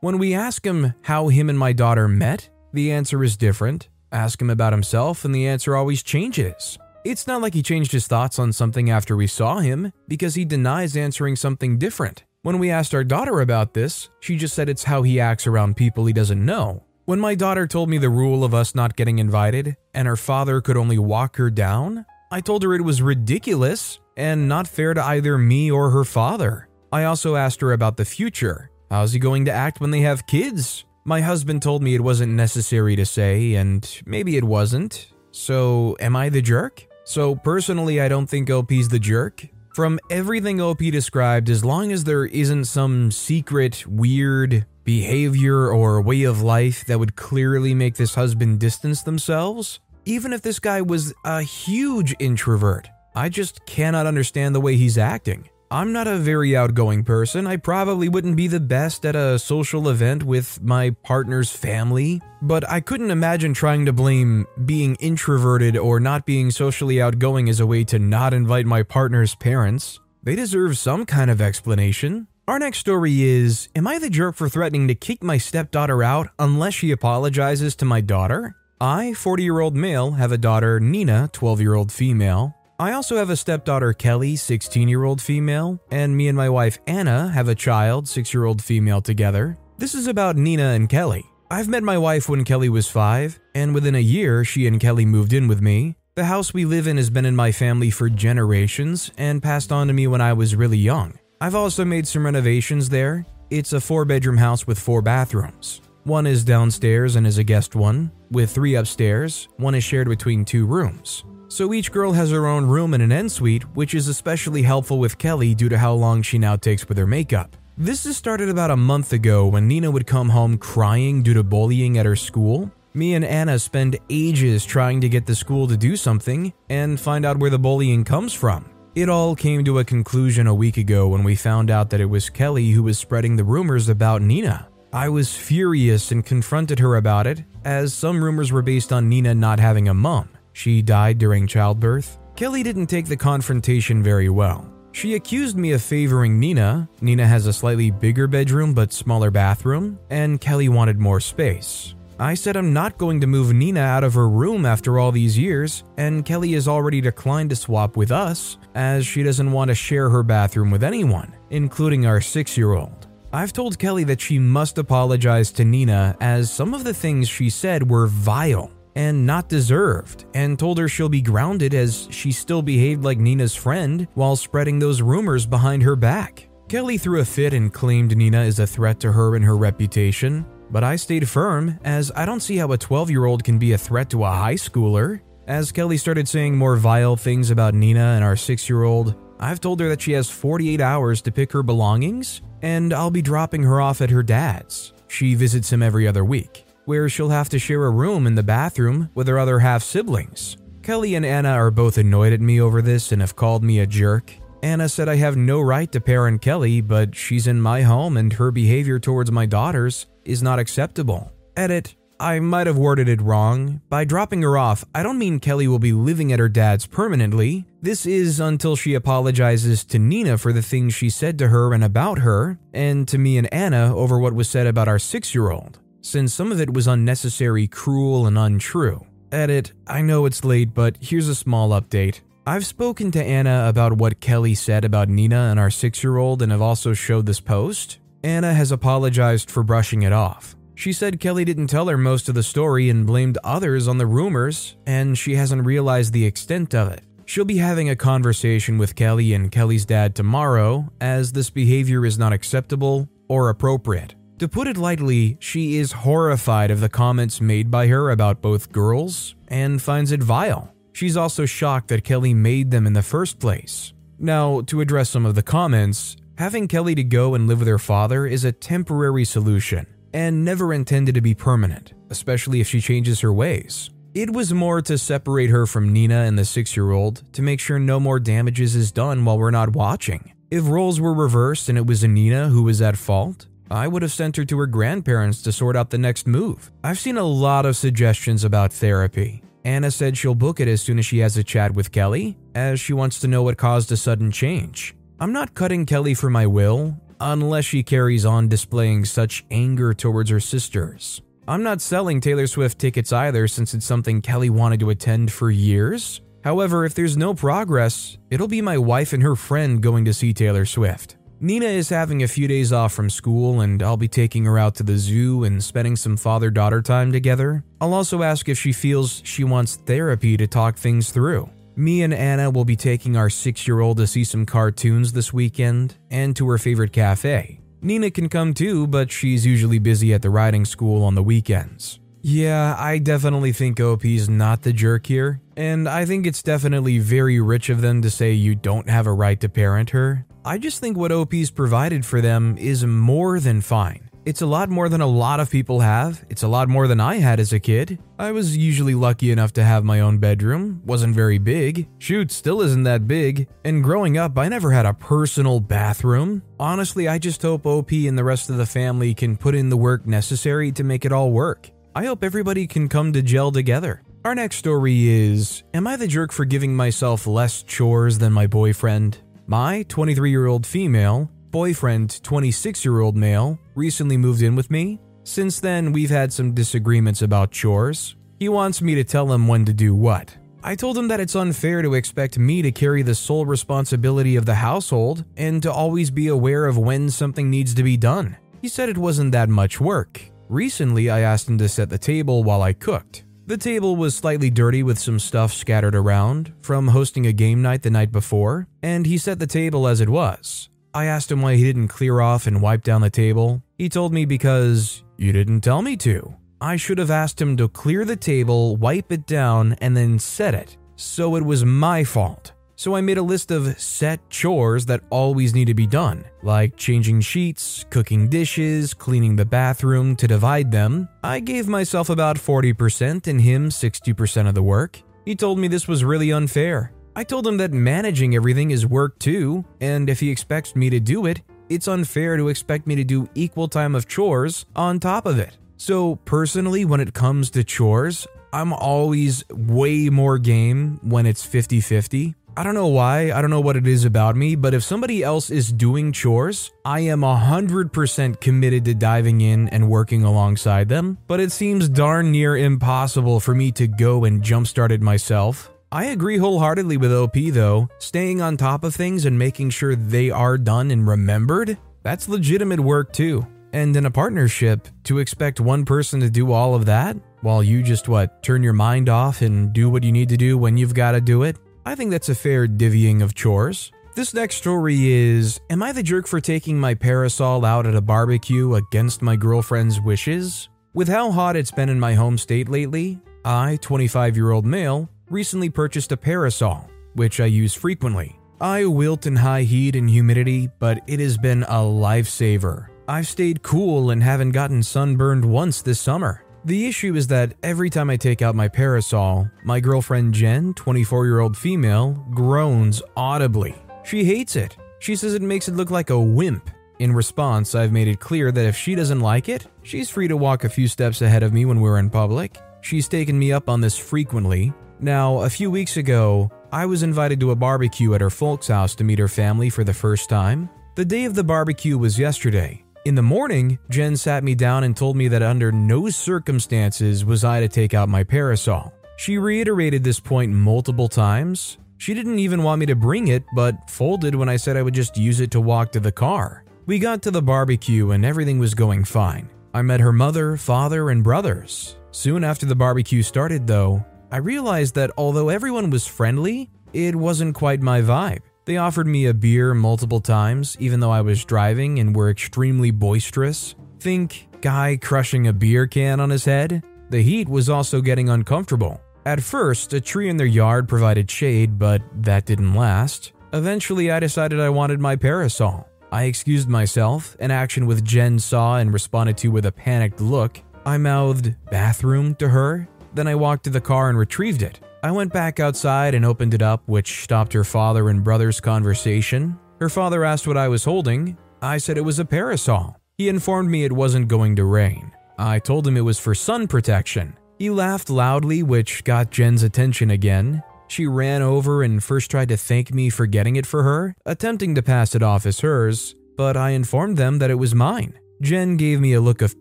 When 0.01 0.19
we 0.19 0.35
ask 0.35 0.67
him 0.67 0.95
how 1.03 1.29
him 1.29 1.49
and 1.49 1.59
my 1.59 1.73
daughter 1.73 2.09
met, 2.09 2.49
the 2.73 2.91
answer 2.91 3.23
is 3.23 3.37
different. 3.37 3.89
Ask 4.11 4.41
him 4.41 4.51
about 4.51 4.73
himself, 4.73 5.25
and 5.25 5.35
the 5.35 5.47
answer 5.47 5.77
always 5.77 6.03
changes. 6.03 6.79
It's 7.05 7.27
not 7.27 7.41
like 7.41 7.55
he 7.55 7.63
changed 7.63 7.93
his 7.93 8.07
thoughts 8.07 8.39
on 8.39 8.53
something 8.53 8.91
after 8.91 9.17
we 9.17 9.27
saw 9.27 9.59
him, 9.59 9.93
because 10.09 10.35
he 10.35 10.45
denies 10.45 10.97
answering 10.97 11.37
something 11.37 11.79
different. 11.79 12.25
When 12.43 12.61
we 12.61 12.71
asked 12.71 12.95
our 12.95 13.03
daughter 13.03 13.41
about 13.41 13.75
this, 13.75 14.11
she 14.21 14.37
just 14.37 14.55
said 14.55 14.69
it's 14.69 14.85
how 14.85 15.03
he 15.03 15.19
acts 15.19 15.49
around 15.49 15.77
people 15.77 16.07
he 16.07 16.13
doesn't 16.13 16.45
know. 16.45 16.85
When 17.05 17.19
my 17.19 17.35
daughter 17.35 17.67
told 17.67 17.89
me 17.89 17.99
the 17.99 18.11
rule 18.11 18.45
of 18.45 18.55
us 18.55 18.77
not 18.77 18.95
getting 18.95 19.19
invited 19.19 19.77
and 19.93 20.07
her 20.07 20.17
father 20.17 20.61
could 20.61 20.77
only 20.77 20.99
walk 20.99 21.35
her 21.37 21.51
down, 21.51 22.07
I 22.31 22.41
told 22.41 22.63
her 22.63 22.75
it 22.75 22.85
was 22.85 23.03
ridiculous 23.03 23.99
and 24.17 24.49
not 24.49 24.69
fair 24.69 24.95
to 24.95 25.05
either 25.05 25.37
me 25.37 25.69
or 25.69 25.91
her 25.91 26.05
father. 26.05 26.69
I 26.93 27.05
also 27.05 27.35
asked 27.35 27.61
her 27.61 27.73
about 27.73 27.97
the 27.97 28.05
future. 28.05 28.71
How's 28.89 29.13
he 29.13 29.19
going 29.19 29.45
to 29.47 29.53
act 29.53 29.81
when 29.81 29.91
they 29.91 30.01
have 30.03 30.29
kids? 30.29 30.85
My 31.05 31.21
husband 31.21 31.61
told 31.61 31.83
me 31.83 31.97
it 31.97 32.01
wasn't 32.01 32.35
necessary 32.35 32.95
to 32.97 33.05
say, 33.05 33.55
and 33.55 34.01
maybe 34.07 34.37
it 34.37 34.45
wasn't. 34.45 35.13
So, 35.33 35.97
am 35.99 36.15
I 36.15 36.29
the 36.29 36.43
jerk? 36.43 36.87
So, 37.05 37.35
personally, 37.35 38.01
I 38.01 38.09
don't 38.09 38.27
think 38.27 38.49
OP's 38.49 38.89
the 38.89 38.99
jerk. 38.99 39.49
From 39.79 40.01
everything 40.11 40.61
OP 40.61 40.79
described, 40.79 41.49
as 41.49 41.65
long 41.65 41.93
as 41.93 42.03
there 42.03 42.27
isn't 42.27 42.65
some 42.65 43.13
secret, 43.13 43.87
weird 43.87 44.67
behavior 44.83 45.69
or 45.69 46.03
way 46.03 46.25
of 46.25 46.43
life 46.43 46.85
that 46.87 46.99
would 46.99 47.15
clearly 47.15 47.75
make 47.75 47.95
this 47.95 48.17
husband 48.17 48.59
distance 48.59 49.03
themselves, 49.03 49.79
even 50.05 50.33
if 50.33 50.43
this 50.43 50.59
guy 50.59 50.83
was 50.83 51.15
a 51.25 51.43
huge 51.43 52.13
introvert, 52.19 52.89
I 53.15 53.29
just 53.29 53.65
cannot 53.67 54.09
understand 54.09 54.53
the 54.53 54.61
way 54.61 54.75
he's 54.75 54.99
acting. 54.99 55.49
I'm 55.71 55.93
not 55.93 56.07
a 56.07 56.17
very 56.17 56.57
outgoing 56.57 57.05
person. 57.05 57.47
I 57.47 57.59
probably 57.59 58.09
wouldn't 58.09 58.37
be 58.37 58.47
the 58.47 58.59
best 58.59 59.05
at 59.05 59.15
a 59.15 59.39
social 59.39 59.91
event 59.91 60.23
with 60.23 60.63
my 60.63 60.91
partner's 61.03 61.51
family, 61.51 62.23
but 62.41 62.67
I 62.67 62.81
couldn't 62.81 63.11
imagine 63.11 63.53
trying 63.53 63.85
to 63.85 63.93
blame 63.93 64.47
being 64.65 64.95
introverted 64.95 65.77
or 65.77 66.01
not 66.01 66.25
being 66.25 66.51
socially 66.51 67.03
outgoing 67.03 67.51
as 67.51 67.61
a 67.61 67.67
way 67.67 67.85
to 67.85 67.99
not 67.99 68.33
invite 68.33 68.65
my 68.65 68.83
partner's 68.83 69.35
parents. 69.35 70.01
They 70.23 70.35
deserve 70.35 70.79
some 70.79 71.05
kind 71.05 71.31
of 71.31 71.43
explanation. 71.43 72.29
Our 72.47 72.59
next 72.59 72.79
story 72.79 73.23
is 73.23 73.69
Am 73.77 73.87
I 73.87 73.99
the 73.99 74.09
jerk 74.09 74.37
for 74.37 74.49
threatening 74.49 74.89
to 74.89 74.95
kick 74.95 75.23
my 75.23 75.37
stepdaughter 75.37 76.03
out 76.03 76.29
unless 76.39 76.73
she 76.73 76.93
apologizes 76.93 77.77
to 77.77 77.85
my 77.85 78.01
daughter? 78.01 78.57
I, 78.81 79.13
40 79.13 79.43
year 79.43 79.61
old 79.61 79.77
male, 79.77 80.13
have 80.13 80.33
a 80.33 80.39
daughter, 80.39 80.81
Nina, 80.81 81.29
12 81.35 81.61
year 81.61 81.75
old 81.75 81.93
female. 81.93 82.55
I 82.81 82.93
also 82.93 83.17
have 83.17 83.29
a 83.29 83.37
stepdaughter, 83.37 83.93
Kelly, 83.93 84.37
16 84.37 84.87
year 84.87 85.03
old 85.03 85.21
female, 85.21 85.81
and 85.91 86.17
me 86.17 86.29
and 86.29 86.37
my 86.37 86.49
wife, 86.49 86.79
Anna, 86.87 87.29
have 87.29 87.49
a 87.49 87.55
child, 87.55 88.07
6 88.07 88.33
year 88.33 88.45
old 88.45 88.63
female, 88.63 89.03
together. 89.03 89.59
This 89.79 89.97
is 89.97 90.07
about 90.07 90.37
Nina 90.37 90.63
and 90.63 90.89
Kelly. 90.89 91.25
I've 91.51 91.67
met 91.67 91.83
my 91.83 91.99
wife 91.99 92.29
when 92.29 92.45
Kelly 92.45 92.69
was 92.69 92.87
five, 92.87 93.41
and 93.57 93.75
within 93.75 93.97
a 93.97 94.01
year, 94.01 94.45
she 94.45 94.69
and 94.69 94.79
Kelly 94.79 95.05
moved 95.05 95.33
in 95.33 95.49
with 95.49 95.61
me. 95.61 95.97
The 96.15 96.27
house 96.27 96.55
we 96.55 96.65
live 96.65 96.87
in 96.87 96.99
has 96.99 97.11
been 97.11 97.25
in 97.25 97.35
my 97.35 97.51
family 97.51 97.91
for 97.91 98.09
generations 98.09 99.11
and 99.19 99.43
passed 99.43 99.73
on 99.73 99.89
to 99.89 99.93
me 99.93 100.07
when 100.07 100.21
I 100.21 100.33
was 100.33 100.55
really 100.55 100.79
young. 100.79 101.19
I've 101.41 101.57
also 101.57 101.85
made 101.85 102.07
some 102.07 102.25
renovations 102.25 102.89
there. 102.89 103.27
It's 103.51 103.73
a 103.73 103.81
four 103.81 104.05
bedroom 104.05 104.37
house 104.37 104.69
with 104.69 104.79
four 104.79 105.03
bathrooms. 105.03 105.81
One 106.05 106.29
is 106.29 106.45
downstairs 106.45 107.17
and 107.17 107.27
is 107.27 107.39
a 107.39 107.45
guest 107.45 107.75
one, 107.75 108.13
with 108.31 108.53
three 108.53 108.77
upstairs, 108.77 109.49
one 109.57 109.75
is 109.75 109.83
shared 109.83 110.09
between 110.09 110.45
two 110.45 110.65
rooms. 110.65 111.25
So 111.49 111.73
each 111.73 111.93
girl 111.93 112.13
has 112.13 112.31
her 112.31 112.47
own 112.47 112.67
room 112.67 112.93
and 112.93 113.03
an 113.03 113.11
ensuite, 113.11 113.63
which 113.75 113.95
is 113.95 114.07
especially 114.07 114.63
helpful 114.63 114.99
with 114.99 115.17
Kelly 115.17 115.55
due 115.55 115.71
to 115.71 115.79
how 115.79 115.95
long 115.95 116.21
she 116.21 116.39
now 116.39 116.57
takes 116.57 116.89
with 116.89 116.99
her 116.99 117.07
makeup. 117.07 117.57
This 117.77 118.05
has 118.05 118.17
started 118.17 118.49
about 118.49 118.71
a 118.71 118.77
month 118.77 119.13
ago 119.13 119.47
when 119.47 119.67
Nina 119.67 119.91
would 119.91 120.07
come 120.07 120.29
home 120.29 120.59
crying 120.59 121.23
due 121.23 121.35
to 121.35 121.43
bullying 121.43 121.97
at 121.97 122.07
her 122.07 122.17
school. 122.17 122.71
Me 122.93 123.15
and 123.15 123.25
Anna 123.25 123.59
spend 123.59 123.99
ages 124.11 124.67
trying 124.67 125.01
to 125.01 125.09
get 125.09 125.25
the 125.25 125.35
school 125.35 125.67
to 125.69 125.77
do 125.77 125.97
something 125.97 126.53
and 126.69 127.01
find 127.01 127.25
out 127.25 127.39
where 127.39 127.51
the 127.51 127.59
bullying 127.59 128.05
comes 128.05 128.35
from. 128.35 128.69
It 128.95 129.09
all 129.09 129.37
came 129.37 129.65
to 129.65 129.79
a 129.79 129.85
conclusion 129.85 130.49
a 130.49 130.55
week 130.55 130.77
ago 130.77 131.09
when 131.09 131.23
we 131.23 131.37
found 131.37 131.71
out 131.71 131.89
that 131.91 132.01
it 132.01 132.07
was 132.07 132.29
Kelly 132.29 132.71
who 132.71 132.83
was 132.83 132.99
spreading 132.99 133.37
the 133.37 133.45
rumors 133.45 133.89
about 133.89 134.23
Nina. 134.23 134.69
I 134.93 135.09
was 135.09 135.37
furious 135.37 136.11
and 136.11 136.27
confronted 136.27 136.79
her 136.81 136.97
about 136.97 137.27
it, 137.27 137.45
as 137.65 137.95
some 137.95 138.25
rumors 138.25 138.51
were 138.51 138.63
based 138.63 138.93
on 138.93 139.09
Nina 139.09 139.35
not 139.35 139.61
having 139.61 139.89
a 139.89 139.95
mom. 139.95 140.31
She 140.59 140.83
died 140.83 141.19
during 141.19 141.47
childbirth. 141.47 142.19
Kelly 142.35 142.65
didn't 142.65 142.89
take 142.89 143.07
the 143.07 143.17
confrontation 143.17 144.03
very 144.03 144.29
well. 144.29 144.69
She 144.91 145.15
accused 145.15 145.57
me 145.57 145.71
of 145.71 145.81
favoring 145.81 146.41
Nina. 146.41 146.89
Nina 147.01 147.25
has 147.29 147.47
a 147.47 147.53
slightly 147.53 147.93
bigger 147.93 148.27
bedroom 148.27 148.75
but 148.75 148.93
smaller 148.93 149.31
bathroom, 149.31 150.01
and 150.11 150.41
Kelly 150.41 150.69
wanted 150.69 150.99
more 150.99 151.21
space. 151.21 151.95
I 152.19 152.35
said 152.35 152.57
I'm 152.57 152.73
not 152.73 152.99
going 152.99 153.21
to 153.21 153.29
move 153.29 153.55
Nina 153.55 153.79
out 153.79 154.03
of 154.03 154.15
her 154.15 154.29
room 154.29 154.67
after 154.67 154.99
all 154.99 155.13
these 155.13 155.39
years, 155.39 155.85
and 155.97 156.25
Kelly 156.25 156.55
has 156.55 156.67
already 156.67 157.01
declined 157.01 157.51
to 157.51 157.57
swap 157.57 157.97
with 157.97 158.11
us, 158.11 158.59
as 158.75 159.07
she 159.07 159.23
doesn't 159.23 159.53
want 159.53 159.69
to 159.69 159.77
share 159.77 160.11
her 160.11 160.25
bathroom 160.25 160.73
with 160.73 160.83
anyone, 160.83 161.37
including 161.51 162.05
our 162.05 162.21
six 162.21 162.59
year 162.59 162.73
old. 162.73 163.07
I've 163.33 163.53
told 163.53 163.79
Kelly 163.79 164.03
that 164.05 164.21
she 164.21 164.41
must 164.41 164.77
apologize 164.79 165.53
to 165.53 165.65
Nina, 165.65 166.17
as 166.21 166.53
some 166.53 166.75
of 166.75 166.83
the 166.83 166.95
things 166.95 167.29
she 167.29 167.49
said 167.49 167.89
were 167.89 168.09
vile 168.09 168.73
and 168.99 169.25
not 169.25 169.49
deserved, 169.49 170.25
and 170.35 170.59
told 170.59 170.77
her 170.77 170.89
she'll 170.89 171.09
be 171.09 171.23
grounded 171.23 171.73
as 171.73 172.09
she 172.11 172.33
still 172.33 172.63
behaved 172.63 173.05
like 173.05 173.19
Nina's 173.19 173.55
friend 173.55 174.09
while 174.15 174.35
spreading 174.35 174.81
those 174.81 175.01
rumors 175.01 175.47
behind 175.47 175.85
her 175.85 175.95
back. 175.95 176.49
Kelly 176.69 176.99
threw 176.99 177.21
a 177.21 177.25
fit 177.25 177.55
and 177.55 177.73
claimed 177.73 178.17
Nina 178.17 178.43
is 178.43 178.59
a 178.59 178.67
threat 178.67 178.99
to 179.01 179.13
her 179.13 179.37
and 179.37 179.45
her 179.45 179.57
reputation, 179.57 180.45
but 180.73 180.83
I 180.83 180.97
stayed 180.97 181.29
firm 181.29 181.79
as 181.85 182.11
I 182.17 182.27
don't 182.27 182.41
see 182.41 182.57
how 182.57 182.73
a 182.73 182.77
12 182.77 183.09
year 183.09 183.25
old 183.25 183.45
can 183.45 183.57
be 183.57 183.73
a 183.73 183.79
threat 183.79 184.11
to 184.11 184.25
a 184.25 184.31
high 184.31 184.57
schooler. 184.57 185.21
As 185.47 185.71
Kelly 185.71 185.97
started 185.97 186.29
saying 186.29 186.57
more 186.57 186.77
vile 186.77 187.15
things 187.15 187.53
about 187.53 187.75
Nina 187.75 188.17
and 188.17 188.25
our 188.25 188.37
6 188.37 188.69
year 188.69 188.83
old, 188.83 189.15
I've 189.39 189.61
told 189.61 189.79
her 189.79 189.89
that 189.91 190.03
she 190.03 190.13
has 190.13 190.29
48 190.29 190.81
hours 190.81 191.23
to 191.23 191.31
pick 191.31 191.53
her 191.53 191.63
belongings, 191.63 192.43
and 192.63 192.93
I'll 192.93 193.13
be 193.13 193.23
dropping 193.23 193.63
her 193.63 193.81
off 193.81 194.03
at 194.03 194.11
her 194.11 194.25
dad's. 194.25 194.93
She 195.07 195.37
visits 195.37 195.73
him 195.73 195.85
every 195.85 196.09
other 196.09 196.25
week 196.25 196.68
where 196.89 197.07
she'll 197.07 197.29
have 197.29 197.51
to 197.51 197.59
share 197.59 197.85
a 197.85 197.91
room 197.91 198.27
in 198.27 198.35
the 198.35 198.43
bathroom 198.43 199.11
with 199.15 199.29
her 199.29 199.39
other 199.39 199.59
half 199.59 199.83
siblings. 199.83 200.57
Kelly 200.83 201.15
and 201.17 201.27
Anna 201.27 201.51
are 201.51 201.71
both 201.71 201.99
annoyed 201.99 202.33
at 202.33 202.41
me 202.41 202.59
over 202.63 202.81
this 202.81 203.13
and 203.13 203.21
have 203.21 203.37
called 203.37 203.63
me 203.63 203.79
a 203.79 203.87
jerk. 203.87 204.33
Anna 204.63 204.89
said 204.89 205.07
I 205.07 205.17
have 205.17 205.37
no 205.37 205.61
right 205.61 205.93
to 205.93 206.01
parent 206.01 206.41
Kelly, 206.41 206.81
but 206.81 207.15
she's 207.15 207.47
in 207.47 207.61
my 207.61 207.83
home 207.83 208.17
and 208.17 208.33
her 208.33 208.51
behavior 208.51 208.99
towards 208.99 209.31
my 209.31 209.45
daughters 209.45 210.07
is 210.25 210.43
not 210.43 210.59
acceptable. 210.59 211.31
Edit, 211.59 211.95
I 212.19 212.41
might 212.41 212.67
have 212.67 212.79
worded 212.79 213.07
it 213.07 213.21
wrong. 213.21 213.83
By 213.91 214.07
dropping 214.07 214.41
her 214.41 214.57
off, 214.57 214.83
I 214.95 215.03
don't 215.03 215.19
mean 215.19 215.41
Kelly 215.41 215.69
will 215.69 215.79
be 215.79 215.93
living 215.93 216.33
at 216.33 216.39
her 216.39 216.49
dad's 216.49 216.87
permanently. 216.87 217.67
This 217.83 218.07
is 218.07 218.41
until 218.41 218.77
she 218.77 218.95
apologizes 218.95 219.85
to 219.85 219.99
Nina 219.99 220.39
for 220.39 220.55
the 220.55 220.63
things 220.63 220.95
she 220.95 221.11
said 221.11 221.39
to 221.41 221.49
her 221.49 221.75
and 221.75 221.85
about 221.85 222.21
her, 222.21 222.59
and 222.73 223.07
to 223.09 223.19
me 223.19 223.37
and 223.37 223.53
Anna 223.53 223.95
over 223.95 224.19
what 224.19 224.33
was 224.33 224.49
said 224.49 224.67
about 224.67 224.89
our 224.89 224.99
six 224.99 225.35
year 225.35 225.51
old 225.51 225.79
since 226.01 226.35
some 226.35 226.53
of 226.53 226.61
it 226.61 226.73
was 226.73 226.87
unnecessary, 226.87 227.67
cruel, 227.67 228.27
and 228.27 228.39
untrue. 228.39 229.07
Edit, 229.31 229.73
I 229.87 230.01
know 230.01 230.27
it's 230.27 230.45
late, 230.45 230.73
but 230.75 230.97
here's 231.01 231.29
a 231.29 231.35
small 231.35 231.71
update. 231.71 232.21
I've 232.47 232.65
spoken 232.65 233.11
to 233.11 233.23
Anna 233.23 233.67
about 233.69 233.93
what 233.93 234.21
Kelly 234.21 234.55
said 234.55 234.85
about 234.85 235.11
Nina 235.11 235.49
and 235.51 235.61
our 235.61 235.71
six 235.71 236.03
year 236.03 236.17
old 236.17 236.41
and 236.41 236.51
have 236.51 236.63
also 236.63 236.95
showed 236.95 237.27
this 237.27 237.41
post. 237.41 237.99
Anna 238.25 238.55
has 238.55 238.73
apologized 238.73 239.51
for 239.51 239.63
brushing 239.63 240.03
it 240.03 240.13
off. 240.13 240.57
She 240.75 240.93
said 240.93 241.21
Kelly 241.21 241.45
didn't 241.45 241.67
tell 241.67 241.89
her 241.89 241.99
most 241.99 242.29
of 242.29 242.35
the 242.35 242.43
story 242.43 242.89
and 242.89 243.07
blamed 243.07 243.37
others 243.45 243.87
on 243.87 243.99
the 243.99 244.07
rumors, 244.07 244.77
and 244.87 245.19
she 245.19 245.35
hasn't 245.35 245.67
realized 245.67 246.13
the 246.13 246.25
extent 246.25 246.75
of 246.75 246.91
it. 246.93 247.03
She'll 247.27 247.45
be 247.45 247.59
having 247.59 247.91
a 247.91 247.97
conversation 247.97 248.79
with 248.79 248.95
Kelly 248.95 249.35
and 249.35 249.53
Kelly's 249.53 249.85
dad 249.85 250.15
tomorrow, 250.15 250.91
as 251.01 251.33
this 251.33 251.51
behavior 251.51 252.07
is 252.07 252.19
not 252.19 252.33
acceptable 252.33 253.09
or 253.29 253.51
appropriate. 253.51 254.15
To 254.39 254.47
put 254.47 254.69
it 254.69 254.77
lightly, 254.77 255.37
she 255.41 255.79
is 255.79 255.91
horrified 255.91 256.71
of 256.71 256.79
the 256.79 256.89
comments 256.89 257.41
made 257.41 257.73
by 257.73 257.89
her 257.89 258.11
about 258.11 258.41
both 258.41 258.71
girls 258.71 259.35
and 259.49 259.83
finds 259.83 260.13
it 260.13 260.23
vile. 260.23 260.73
She's 260.93 261.17
also 261.17 261.45
shocked 261.45 261.89
that 261.89 262.05
Kelly 262.05 262.35
made 262.35 262.71
them 262.71 262.87
in 262.87 262.93
the 262.93 263.03
first 263.03 263.41
place. 263.41 263.93
Now, 264.21 264.61
to 264.63 264.81
address 264.81 265.11
some 265.11 265.27
of 265.27 265.35
the 265.35 265.43
comments, 265.43 266.17
having 266.37 266.69
Kelly 266.69 266.95
to 266.95 267.03
go 267.03 267.35
and 267.35 267.49
live 267.49 267.59
with 267.59 267.69
her 267.69 267.81
father 267.81 268.27
is 268.27 268.45
a 268.45 268.53
temporary 268.53 269.25
solution 269.25 269.87
and 270.15 270.45
never 270.45 270.73
intended 270.73 271.17
to 271.17 271.21
be 271.21 271.35
permanent, 271.35 271.95
especially 272.11 272.61
if 272.61 272.69
she 272.69 272.81
changes 272.81 273.21
her 273.21 273.33
ways. 273.33 273.91
It 274.15 274.31
was 274.31 274.55
more 274.55 274.81
to 274.83 274.99
separate 274.99 275.51
her 275.51 275.67
from 275.67 275.93
Nina 275.93 276.23
and 276.23 276.39
the 276.39 276.45
six 276.45 276.77
year 276.77 276.93
old 276.93 277.25
to 277.33 277.43
make 277.43 277.59
sure 277.59 277.81
no 277.81 277.99
more 277.99 278.21
damages 278.21 278.77
is 278.77 278.93
done 278.93 279.25
while 279.25 279.39
we're 279.39 279.51
not 279.51 279.75
watching. 279.75 280.33
If 280.49 280.69
roles 280.69 281.01
were 281.01 281.13
reversed 281.13 281.69
and 281.69 281.77
it 281.77 281.87
was 281.87 282.05
Nina 282.05 282.49
who 282.49 282.63
was 282.63 282.81
at 282.81 282.97
fault, 282.97 283.47
I 283.71 283.87
would 283.89 284.03
have 284.03 284.13
sent 284.13 284.37
her 284.37 284.45
to 284.45 284.59
her 284.59 284.67
grandparents 284.67 285.43
to 285.43 285.53
sort 285.53 285.77
out 285.77 285.91
the 285.91 285.99
next 285.99 286.27
move. 286.27 286.71
I've 286.83 286.99
seen 286.99 287.19
a 287.19 287.25
lot 287.25 287.67
of 287.67 287.77
suggestions 287.77 288.45
about 288.45 288.73
therapy. 288.73 289.43
Anna 289.65 289.91
said 289.91 290.17
she'll 290.17 290.35
book 290.35 290.61
it 290.61 290.69
as 290.69 290.81
soon 290.81 290.99
as 290.99 291.05
she 291.07 291.19
has 291.19 291.37
a 291.37 291.45
chat 291.45 291.75
with 291.75 291.93
Kelly, 291.93 292.39
as 292.55 292.81
she 292.81 292.93
wants 292.95 293.21
to 293.21 293.29
know 293.29 293.43
what 293.43 293.59
caused 293.59 293.93
a 293.93 293.97
sudden 293.97 294.31
change. 294.31 294.95
I'm 295.21 295.33
not 295.33 295.55
cutting 295.55 295.85
Kelly 295.85 296.15
for 296.15 296.31
my 296.31 296.47
will, 296.47 296.97
unless 297.21 297.65
she 297.65 297.83
carries 297.83 298.25
on 298.25 298.49
displaying 298.49 299.05
such 299.05 299.45
anger 299.51 299.93
towards 299.93 300.31
her 300.31 300.41
sisters. 300.41 301.21
I'm 301.47 301.63
not 301.63 301.81
selling 301.81 302.21
Taylor 302.21 302.47
Swift 302.47 302.79
tickets 302.79 303.13
either 303.13 303.49
since 303.49 303.75
it's 303.75 303.87
something 303.87 304.23
Kelly 304.23 304.51
wanted 304.51 304.81
to 304.81 304.91
attend 304.91 305.33
for 305.33 305.51
years. 305.51 306.21
However, 306.45 306.85
if 306.85 306.95
there's 306.95 307.17
no 307.17 307.35
progress, 307.35 308.17
it'll 308.31 308.49
be 308.49 308.63
my 308.63 308.79
wife 308.79 309.13
and 309.13 309.23
her 309.23 309.35
friend 309.35 309.83
going 309.83 310.05
to 310.05 310.15
see 310.15 310.33
Taylor 310.33 310.65
Swift. 310.65 311.17
Nina 311.41 311.67
is 311.67 311.89
having 311.89 312.25
a 312.25 312.29
few 312.29 312.49
days 312.49 312.73
off 312.73 312.93
from 312.93 313.09
school, 313.09 313.61
and 313.61 313.81
I'll 313.81 313.97
be 313.97 314.09
taking 314.09 314.45
her 314.45 314.59
out 314.59 314.75
to 314.77 314.83
the 314.83 314.99
zoo 314.99 315.45
and 315.45 315.63
spending 315.63 315.95
some 315.95 316.17
father 316.17 316.51
daughter 316.51 316.83
time 316.83 317.13
together. 317.13 317.63
I'll 317.81 317.95
also 317.95 318.25
ask 318.25 318.49
if 318.49 318.59
she 318.59 318.73
feels 318.73 319.23
she 319.25 319.45
wants 319.45 319.77
therapy 319.77 320.37
to 320.37 320.49
talk 320.49 320.77
things 320.77 321.11
through. 321.11 321.49
Me 321.77 322.03
and 322.03 322.13
Anna 322.13 322.51
will 322.51 322.65
be 322.65 322.75
taking 322.75 323.17
our 323.17 323.31
six 323.31 323.69
year 323.69 323.79
old 323.79 323.99
to 323.99 324.07
see 324.09 324.25
some 324.25 324.45
cartoons 324.45 325.13
this 325.13 325.33
weekend 325.33 325.95
and 326.11 326.35
to 326.35 326.49
her 326.49 326.59
favorite 326.59 326.93
cafe. 326.93 327.61
Nina 327.83 328.11
can 328.11 328.29
come 328.29 328.53
too, 328.53 328.89
but 328.89 329.13
she's 329.13 329.47
usually 329.47 329.79
busy 329.79 330.13
at 330.13 330.23
the 330.23 330.31
riding 330.31 330.65
school 330.65 331.05
on 331.05 331.15
the 331.15 331.23
weekends. 331.23 332.01
Yeah, 332.21 332.75
I 332.77 332.99
definitely 332.99 333.53
think 333.53 333.81
OP's 333.81 334.29
not 334.29 334.63
the 334.63 334.73
jerk 334.73 335.07
here, 335.07 335.41
and 335.57 335.89
I 335.89 336.05
think 336.05 336.27
it's 336.27 336.43
definitely 336.43 336.99
very 336.99 337.41
rich 337.41 337.69
of 337.71 337.81
them 337.81 338.03
to 338.03 338.11
say 338.11 338.33
you 338.33 338.57
don't 338.57 338.91
have 338.91 339.07
a 339.07 339.13
right 339.13 339.41
to 339.41 339.49
parent 339.49 339.91
her. 339.91 340.27
I 340.49 340.57
just 340.57 340.81
think 340.81 340.97
what 340.97 341.13
OP's 341.13 341.51
provided 341.51 342.07
for 342.07 342.23
them 342.23 342.57
is 342.57 342.83
more 342.83 343.39
than 343.39 343.61
fine. 343.61 344.09
It's 344.25 344.41
a 344.41 344.47
lot 344.47 344.71
more 344.71 344.89
than 344.89 345.03
a 345.03 345.07
lot 345.07 345.41
of 345.41 345.51
people 345.51 345.81
have. 345.81 346.25
It's 346.31 346.43
a 346.43 346.49
lot 346.49 346.71
more 346.71 346.89
than 346.89 347.01
I 347.01 347.17
had 347.17 347.39
as 347.39 347.53
a 347.53 347.61
kid. 347.61 347.99
I 348.19 348.33
was 348.33 348.57
usually 348.57 348.95
lucky 348.95 349.31
enough 349.31 349.53
to 349.53 349.63
have 349.63 349.85
my 349.85 350.01
own 350.01 350.17
bedroom, 350.17 350.81
wasn't 350.87 351.15
very 351.15 351.37
big. 351.37 351.87
Shoot, 351.99 352.31
still 352.31 352.63
isn't 352.63 352.85
that 352.85 353.07
big. 353.07 353.47
And 353.67 353.85
growing 353.85 354.17
up, 354.17 354.39
I 354.39 354.49
never 354.49 354.71
had 354.71 354.87
a 354.87 354.95
personal 354.95 355.61
bathroom. 355.61 356.43
Honestly, 356.59 357.09
I 357.09 357.19
just 357.19 357.43
hope 357.43 357.67
OP 357.67 357.93
and 357.93 358.17
the 358.17 358.25
rest 358.25 358.49
of 358.49 358.57
the 358.57 358.65
family 358.65 359.13
can 359.13 359.37
put 359.37 359.55
in 359.55 359.69
the 359.69 359.77
work 359.77 360.07
necessary 360.07 360.73
to 360.73 360.83
make 360.83 361.05
it 361.05 361.13
all 361.13 361.31
work. 361.31 361.71
I 361.95 362.07
hope 362.07 362.25
everybody 362.25 362.67
can 362.67 362.89
come 362.89 363.13
to 363.13 363.21
gel 363.21 363.53
together. 363.53 364.03
Our 364.25 364.35
next 364.35 364.57
story 364.57 365.09
is 365.09 365.63
Am 365.75 365.87
I 365.87 365.97
the 365.97 366.09
jerk 366.09 366.33
for 366.33 366.47
giving 366.47 366.75
myself 366.75 367.27
less 367.27 367.63
chores 367.63 368.17
than 368.17 368.33
my 368.33 368.47
boyfriend? 368.47 369.19
My 369.51 369.83
23 369.85 370.29
year 370.29 370.47
old 370.47 370.67
female, 370.67 371.31
boyfriend, 371.51 372.23
26 372.23 372.85
year 372.85 373.01
old 373.01 373.17
male, 373.17 373.59
recently 373.75 374.19
moved 374.19 374.43
in 374.43 374.55
with 374.55 374.71
me. 374.71 375.01
Since 375.25 375.61
then, 375.61 375.91
we've 375.91 376.11
had 376.11 376.35
some 376.35 376.53
disagreements 376.53 377.23
about 377.23 377.51
chores. 377.51 378.15
He 378.39 378.51
wants 378.51 378.83
me 378.83 378.95
to 378.97 379.05
tell 379.05 379.33
him 379.33 379.49
when 379.49 379.65
to 379.65 379.73
do 379.73 379.95
what. 379.95 380.37
I 380.63 380.75
told 380.75 380.99
him 380.99 381.09
that 381.09 381.19
it's 381.19 381.35
unfair 381.35 381.81
to 381.81 381.95
expect 381.95 382.39
me 382.39 382.61
to 382.61 382.71
carry 382.71 383.01
the 383.01 383.15
sole 383.15 383.47
responsibility 383.47 384.37
of 384.37 384.45
the 384.45 384.57
household 384.57 385.25
and 385.39 385.63
to 385.63 385.73
always 385.73 386.11
be 386.11 386.29
aware 386.29 386.67
of 386.67 386.77
when 386.77 387.09
something 387.09 387.49
needs 387.49 387.73
to 387.73 387.83
be 387.83 387.97
done. 387.97 388.37
He 388.61 388.69
said 388.69 388.91
it 388.91 388.99
wasn't 388.99 389.33
that 389.33 389.49
much 389.49 389.81
work. 389.81 390.21
Recently, 390.51 391.09
I 391.09 391.21
asked 391.21 391.49
him 391.49 391.57
to 391.57 391.71
set 391.71 391.89
the 391.89 391.97
table 391.97 392.45
while 392.45 392.61
I 392.61 392.75
cooked. 392.75 393.25
The 393.49 393.57
table 393.57 393.97
was 393.97 394.15
slightly 394.15 394.51
dirty 394.51 394.83
with 394.83 394.99
some 394.99 395.19
stuff 395.19 395.55
scattered 395.55 395.95
around 395.95 396.53
from 396.61 396.89
hosting 396.89 397.27
a 397.27 397.33
game 397.33 397.63
night 397.63 397.81
the 397.81 397.89
night 397.89 398.13
before, 398.13 398.69
and 398.83 399.07
he 399.07 399.17
set 399.17 399.39
the 399.39 399.47
table 399.47 399.89
as 399.89 400.03
it 400.03 400.11
was. 400.11 400.69
I 400.93 401.07
asked 401.07 401.33
him 401.33 401.41
why 401.41 401.55
he 401.57 401.65
didn't 401.65 401.89
clear 401.89 402.21
off 402.21 402.47
and 402.47 402.61
wipe 402.61 402.83
down 402.83 403.01
the 403.01 403.09
table. 403.09 403.63
He 403.79 403.89
told 403.89 404.13
me 404.13 404.27
because 404.27 405.03
you 405.17 405.33
didn't 405.33 405.63
tell 405.63 405.81
me 405.81 405.97
to. 405.97 406.35
I 406.61 406.77
should 406.77 406.99
have 406.99 407.11
asked 407.11 407.41
him 407.41 407.57
to 407.57 407.69
clear 407.69 408.05
the 408.05 408.17
table, 408.17 408.77
wipe 408.77 409.11
it 409.11 409.27
down, 409.27 409.79
and 409.81 409.97
then 409.97 410.19
set 410.19 410.55
it. 410.55 410.77
So 410.97 411.35
it 411.37 411.43
was 411.43 411.65
my 411.65 412.05
fault. 412.05 412.53
So 412.79 412.95
I 412.95 413.01
made 413.01 413.19
a 413.19 413.23
list 413.23 413.51
of 413.51 413.77
set 413.81 414.21
chores 414.31 414.87
that 414.87 415.01
always 415.11 415.53
need 415.53 415.65
to 415.65 415.75
be 415.75 415.85
done, 415.85 416.25
like 416.45 416.77
changing 416.77 417.23
sheets, 417.23 417.85
cooking 417.91 418.29
dishes, 418.29 418.95
cleaning 418.95 419.35
the 419.35 419.45
bathroom 419.45 420.15
to 420.15 420.29
divide 420.29 420.71
them. 420.71 421.09
I 421.25 421.41
gave 421.41 421.67
myself 421.67 422.09
about 422.09 422.37
40% 422.37 423.27
and 423.27 423.41
him 423.41 423.71
60% 423.71 424.49
of 424.49 424.55
the 424.55 424.63
work. 424.63 425.03
He 425.25 425.35
told 425.35 425.59
me 425.59 425.67
this 425.67 425.89
was 425.89 426.05
really 426.05 426.31
unfair. 426.31 426.93
I 427.17 427.25
told 427.25 427.49
him 427.49 427.57
that 427.57 427.73
managing 427.73 428.37
everything 428.37 428.71
is 428.71 428.87
work 428.87 429.19
too, 429.19 429.65
and 429.81 430.09
if 430.09 430.21
he 430.21 430.31
expects 430.31 430.77
me 430.77 430.89
to 430.89 431.01
do 431.01 431.27
it, 431.27 431.43
it's 431.69 431.89
unfair 431.89 432.37
to 432.37 432.47
expect 432.49 432.87
me 432.87 432.95
to 432.95 433.03
do 433.03 433.29
equal 433.35 433.67
time 433.67 433.97
of 433.97 434.07
chores 434.07 434.67
on 434.77 435.01
top 435.01 435.27
of 435.27 435.41
it. 435.41 435.59
So, 435.79 436.15
personally, 436.27 436.85
when 436.85 437.01
it 437.01 437.13
comes 437.13 437.51
to 437.51 437.65
chores, 437.65 438.29
I'm 438.53 438.73
always 438.73 439.43
way 439.51 440.09
more 440.11 440.39
game 440.39 441.01
when 441.03 441.27
it's 441.27 441.45
50 441.45 441.81
50. 441.81 442.37
I 442.59 442.65
don't 442.65 442.75
know 442.75 442.89
why, 442.89 443.31
I 443.31 443.41
don't 443.41 443.51
know 443.51 443.61
what 443.61 443.77
it 443.77 443.87
is 443.87 444.05
about 444.05 444.35
me, 444.35 444.57
but 444.57 444.75
if 444.75 444.83
somebody 444.83 445.23
else 445.23 445.49
is 445.49 445.71
doing 445.71 446.11
chores, 446.11 446.73
I 446.85 446.99
am 446.99 447.21
100% 447.21 448.41
committed 448.41 448.85
to 448.87 448.95
diving 448.97 449.43
in 449.43 449.69
and 449.69 449.89
working 449.89 450.25
alongside 450.25 450.89
them. 450.89 451.19
But 451.29 451.39
it 451.39 451.53
seems 451.53 451.89
darn 451.89 452.33
near 452.33 452.57
impossible 452.57 453.39
for 453.39 453.55
me 453.55 453.71
to 453.71 453.87
go 453.87 454.25
and 454.25 454.43
jumpstart 454.43 454.91
it 454.91 455.01
myself. 455.01 455.71
I 455.93 456.07
agree 456.07 456.37
wholeheartedly 456.37 456.97
with 456.97 457.13
OP 457.13 457.37
though. 457.53 457.91
Staying 457.99 458.43
on 458.43 458.57
top 458.57 458.83
of 458.83 458.93
things 458.93 459.25
and 459.25 459.39
making 459.39 459.71
sure 459.71 459.95
they 459.95 460.33
are 460.33 460.59
done 460.59 460.91
and 460.91 461.07
remembered, 461.07 461.79
that's 462.03 462.29
legitimate 462.29 462.81
work 462.81 463.13
too. 463.13 463.47
And 463.73 463.97
in 463.97 464.05
a 464.05 464.11
partnership, 464.11 464.89
to 465.05 465.21
expect 465.21 465.61
one 465.61 465.85
person 465.85 466.19
to 466.19 466.29
do 466.29 466.51
all 466.51 466.75
of 466.75 466.87
that, 466.87 467.17
while 467.43 467.63
you 467.63 467.85
just 467.85 468.09
what, 468.09 468.43
turn 468.43 468.65
your 468.65 468.73
mind 468.73 469.09
off 469.09 469.43
and 469.43 469.73
do 469.73 469.89
what 469.89 470.03
you 470.03 470.11
need 470.11 470.31
to 470.31 470.37
do 470.37 470.59
when 470.59 470.77
you've 470.77 470.95
got 470.95 471.13
to 471.13 471.21
do 471.21 471.45
it, 471.45 471.57
I 471.89 471.95
think 471.95 472.11
that's 472.11 472.29
a 472.29 472.35
fair 472.35 472.69
divvying 472.69 473.23
of 473.23 473.35
chores. 473.35 473.91
This 474.15 474.35
next 474.35 474.57
story 474.57 475.11
is 475.11 475.59
Am 475.71 475.83
I 475.83 475.93
the 475.93 476.03
jerk 476.03 476.27
for 476.27 476.39
taking 476.39 476.79
my 476.79 476.93
parasol 476.93 477.65
out 477.65 477.87
at 477.87 477.95
a 477.95 478.03
barbecue 478.03 478.75
against 478.75 479.23
my 479.23 479.37
girlfriend's 479.37 479.99
wishes? 479.99 480.69
With 480.93 481.09
how 481.09 481.31
hot 481.31 481.57
it's 481.57 481.71
been 481.71 481.89
in 481.89 481.99
my 481.99 482.13
home 482.13 482.37
state 482.37 482.69
lately, 482.69 483.19
I, 483.43 483.79
25 483.81 484.37
year 484.37 484.51
old 484.51 484.67
male, 484.67 485.09
recently 485.31 485.71
purchased 485.71 486.13
a 486.13 486.19
parasol, 486.19 486.91
which 487.15 487.41
I 487.41 487.47
use 487.47 487.73
frequently. 487.73 488.39
I 488.61 488.85
wilt 488.85 489.25
in 489.25 489.37
high 489.37 489.63
heat 489.63 489.97
and 489.97 490.11
humidity, 490.11 490.69
but 490.79 491.01
it 491.07 491.21
has 491.21 491.39
been 491.39 491.63
a 491.63 491.81
lifesaver. 491.81 492.89
I've 493.09 493.29
stayed 493.29 493.63
cool 493.63 494.11
and 494.11 494.23
haven't 494.23 494.51
gotten 494.51 494.83
sunburned 494.83 495.43
once 495.43 495.81
this 495.81 495.99
summer. 496.01 496.45
The 496.69 496.87
issue 496.87 497.15
is 497.15 497.29
that 497.29 497.55
every 497.63 497.89
time 497.89 498.11
I 498.11 498.19
take 498.19 498.43
out 498.43 498.55
my 498.55 498.69
parasol, 498.69 499.51
my 499.65 499.81
girlfriend 499.81 500.35
Jen, 500.35 500.75
24 500.75 501.25
year 501.25 501.41
old 501.41 501.57
female, 501.57 502.13
groans 502.31 503.01
audibly. 503.17 503.75
She 504.05 504.23
hates 504.23 504.55
it. 504.55 504.77
She 504.99 505.17
says 505.17 505.33
it 505.33 505.41
makes 505.41 505.69
it 505.69 505.77
look 505.77 505.91
like 505.91 506.11
a 506.11 506.21
wimp. 506.21 506.71
In 506.99 507.15
response, 507.15 507.75
I've 507.75 507.91
made 507.91 508.07
it 508.07 508.21
clear 508.21 508.53
that 508.53 508.67
if 508.67 508.77
she 508.77 508.95
doesn't 508.95 509.21
like 509.21 509.49
it, 509.49 509.67
she's 509.83 510.11
free 510.11 510.29
to 510.29 510.37
walk 510.37 510.65
a 510.65 510.69
few 510.69 510.89
steps 510.89 511.23
ahead 511.23 511.43
of 511.43 511.55
me 511.55 511.65
when 511.65 511.81
we're 511.81 511.99
in 511.99 512.11
public. 512.11 512.59
She's 512.83 513.09
taken 513.09 513.39
me 513.39 513.51
up 513.51 513.71
on 513.71 513.81
this 513.81 513.97
frequently. 513.97 514.75
Now, 515.01 515.39
a 515.39 515.49
few 515.49 515.71
weeks 515.71 515.97
ago, 515.97 516.51
I 516.71 516.85
was 516.85 517.03
invited 517.03 517.41
to 517.41 517.53
a 517.53 517.57
barbecue 517.57 518.13
at 518.13 518.21
her 518.21 518.29
folks' 518.29 518.69
house 518.69 518.95
to 518.97 519.05
meet 519.05 519.21
her 519.21 519.29
family 519.29 519.71
for 519.71 519.85
the 519.85 519.95
first 519.95 520.29
time. 520.29 520.69
The 520.97 521.05
day 521.07 521.25
of 521.25 521.35
the 521.35 521.45
barbecue 521.45 521.97
was 521.97 522.19
yesterday, 522.19 522.85
in 523.09 523.15
the 523.15 523.23
morning, 523.23 523.79
Jen 523.89 524.19
sat 524.19 524.45
me 524.45 524.55
down 524.55 524.85
and 524.85 524.95
told 524.95 525.17
me 525.17 525.29
that 525.29 525.43
under 525.43 525.73
no 525.73 526.11
circumstances 526.11 527.25
was 527.25 527.43
I 527.43 527.59
to 527.61 527.67
take 527.67 527.95
out 527.95 528.11
my 528.11 528.23
parasol. 528.23 528.93
She 529.17 529.39
reiterated 529.39 530.05
this 530.05 530.21
point 530.21 530.53
multiple 530.53 531.09
times. 531.09 531.79
She 531.97 532.13
didn't 532.13 532.39
even 532.39 532.63
want 532.63 532.81
me 532.81 532.87
to 532.87 532.95
bring 532.95 533.29
it, 533.29 533.45
but 533.55 533.89
folded 533.89 534.35
when 534.35 534.51
I 534.51 534.57
said 534.57 534.77
I 534.77 534.83
would 534.83 534.93
just 534.93 535.17
use 535.17 535.41
it 535.41 535.51
to 535.53 535.61
walk 535.61 535.91
to 535.93 536.01
the 536.01 536.13
car. 536.13 536.65
We 536.85 536.99
got 536.99 537.23
to 537.23 537.31
the 537.31 537.41
barbecue 537.41 538.11
and 538.11 538.27
everything 538.27 538.59
was 538.59 538.75
going 538.75 539.05
fine. 539.05 539.49
I 539.73 539.81
met 539.81 540.01
her 540.01 540.13
mother, 540.13 540.59
father, 540.59 541.09
and 541.09 541.25
brothers. 541.25 541.97
Soon 542.11 542.45
after 542.45 542.67
the 542.67 542.77
barbecue 542.77 543.23
started, 543.23 543.67
though, 543.67 544.05
I 544.31 544.37
realized 544.37 544.95
that 544.97 545.13
although 545.17 545.49
everyone 545.49 545.89
was 545.89 546.07
friendly, 546.07 546.69
it 546.93 547.17
wasn't 547.17 547.55
quite 547.55 547.81
my 547.81 548.03
vibe. 548.03 548.43
They 548.69 548.77
offered 548.77 549.07
me 549.07 549.25
a 549.25 549.33
beer 549.33 549.73
multiple 549.73 550.21
times, 550.21 550.77
even 550.79 551.01
though 551.01 551.11
I 551.11 551.23
was 551.23 551.43
driving 551.43 551.99
and 552.01 552.15
were 552.15 552.29
extremely 552.29 552.91
boisterous. 552.91 553.75
Think 553.99 554.47
guy 554.61 554.99
crushing 555.01 555.47
a 555.47 555.55
beer 555.55 555.87
can 555.87 556.21
on 556.21 556.29
his 556.29 556.45
head? 556.45 556.83
The 557.09 557.23
heat 557.23 557.49
was 557.49 557.71
also 557.71 558.03
getting 558.03 558.29
uncomfortable. 558.29 559.01
At 559.25 559.43
first, 559.43 559.95
a 559.95 560.03
tree 560.03 560.29
in 560.29 560.37
their 560.37 560.47
yard 560.47 560.87
provided 560.87 561.31
shade, 561.31 561.79
but 561.79 562.03
that 562.23 562.45
didn't 562.45 562.75
last. 562.75 563.33
Eventually, 563.55 564.11
I 564.11 564.21
decided 564.21 564.61
I 564.61 564.69
wanted 564.69 565.01
my 565.01 565.17
parasol. 565.17 565.89
I 566.13 566.25
excused 566.25 566.69
myself, 566.69 567.39
an 567.41 567.51
action 567.51 567.87
with 567.87 568.05
Jen 568.05 568.39
saw 568.39 568.77
and 568.77 568.93
responded 568.93 569.39
to 569.39 569.49
with 569.49 569.65
a 569.65 569.73
panicked 569.73 570.21
look. 570.21 570.61
I 570.85 570.99
mouthed, 570.99 571.55
bathroom 571.71 572.35
to 572.35 572.51
her. 572.51 572.87
Then 573.15 573.29
I 573.29 573.35
walked 573.35 573.65
to 573.65 573.71
the 573.71 573.81
car 573.81 574.11
and 574.11 574.19
retrieved 574.19 574.61
it. 574.61 574.79
I 575.03 575.13
went 575.13 575.33
back 575.33 575.61
outside 575.61 576.15
and 576.15 576.25
opened 576.25 576.55
it 576.55 576.63
up, 576.63 576.83
which 576.87 577.23
stopped 577.23 577.53
her 577.53 577.63
father 577.63 578.09
and 578.09 578.25
brother's 578.25 578.61
conversation. 578.61 579.57
Her 579.79 579.89
father 579.89 580.25
asked 580.25 580.49
what 580.49 580.57
I 580.57 580.67
was 580.67 580.85
holding. 580.85 581.39
I 581.63 581.79
said 581.79 581.97
it 581.97 582.05
was 582.05 582.19
a 582.19 582.25
parasol. 582.25 582.97
He 583.17 583.29
informed 583.29 583.71
me 583.71 583.85
it 583.85 583.93
wasn't 583.93 584.27
going 584.27 584.57
to 584.57 584.65
rain. 584.65 585.13
I 585.39 585.61
told 585.61 585.87
him 585.87 585.97
it 585.97 586.01
was 586.01 586.19
for 586.19 586.35
sun 586.35 586.67
protection. 586.67 587.37
He 587.59 587.71
laughed 587.71 588.11
loudly, 588.11 588.65
which 588.65 589.05
got 589.05 589.31
Jen's 589.31 589.63
attention 589.63 590.11
again. 590.11 590.65
She 590.89 591.07
ran 591.07 591.43
over 591.43 591.85
and 591.85 592.03
first 592.03 592.31
tried 592.31 592.49
to 592.49 592.57
thank 592.57 592.93
me 592.93 593.09
for 593.09 593.27
getting 593.27 593.55
it 593.55 593.67
for 593.67 593.85
her, 593.85 594.17
attempting 594.27 594.75
to 594.75 594.83
pass 594.83 595.15
it 595.15 595.23
off 595.23 595.47
as 595.47 595.61
hers, 595.61 596.17
but 596.37 596.57
I 596.57 596.71
informed 596.71 597.17
them 597.17 597.39
that 597.39 597.51
it 597.51 597.57
was 597.57 597.75
mine. 597.75 598.19
Jen 598.41 598.77
gave 598.77 599.01
me 599.01 599.13
a 599.13 599.21
look 599.21 599.43
of 599.43 599.61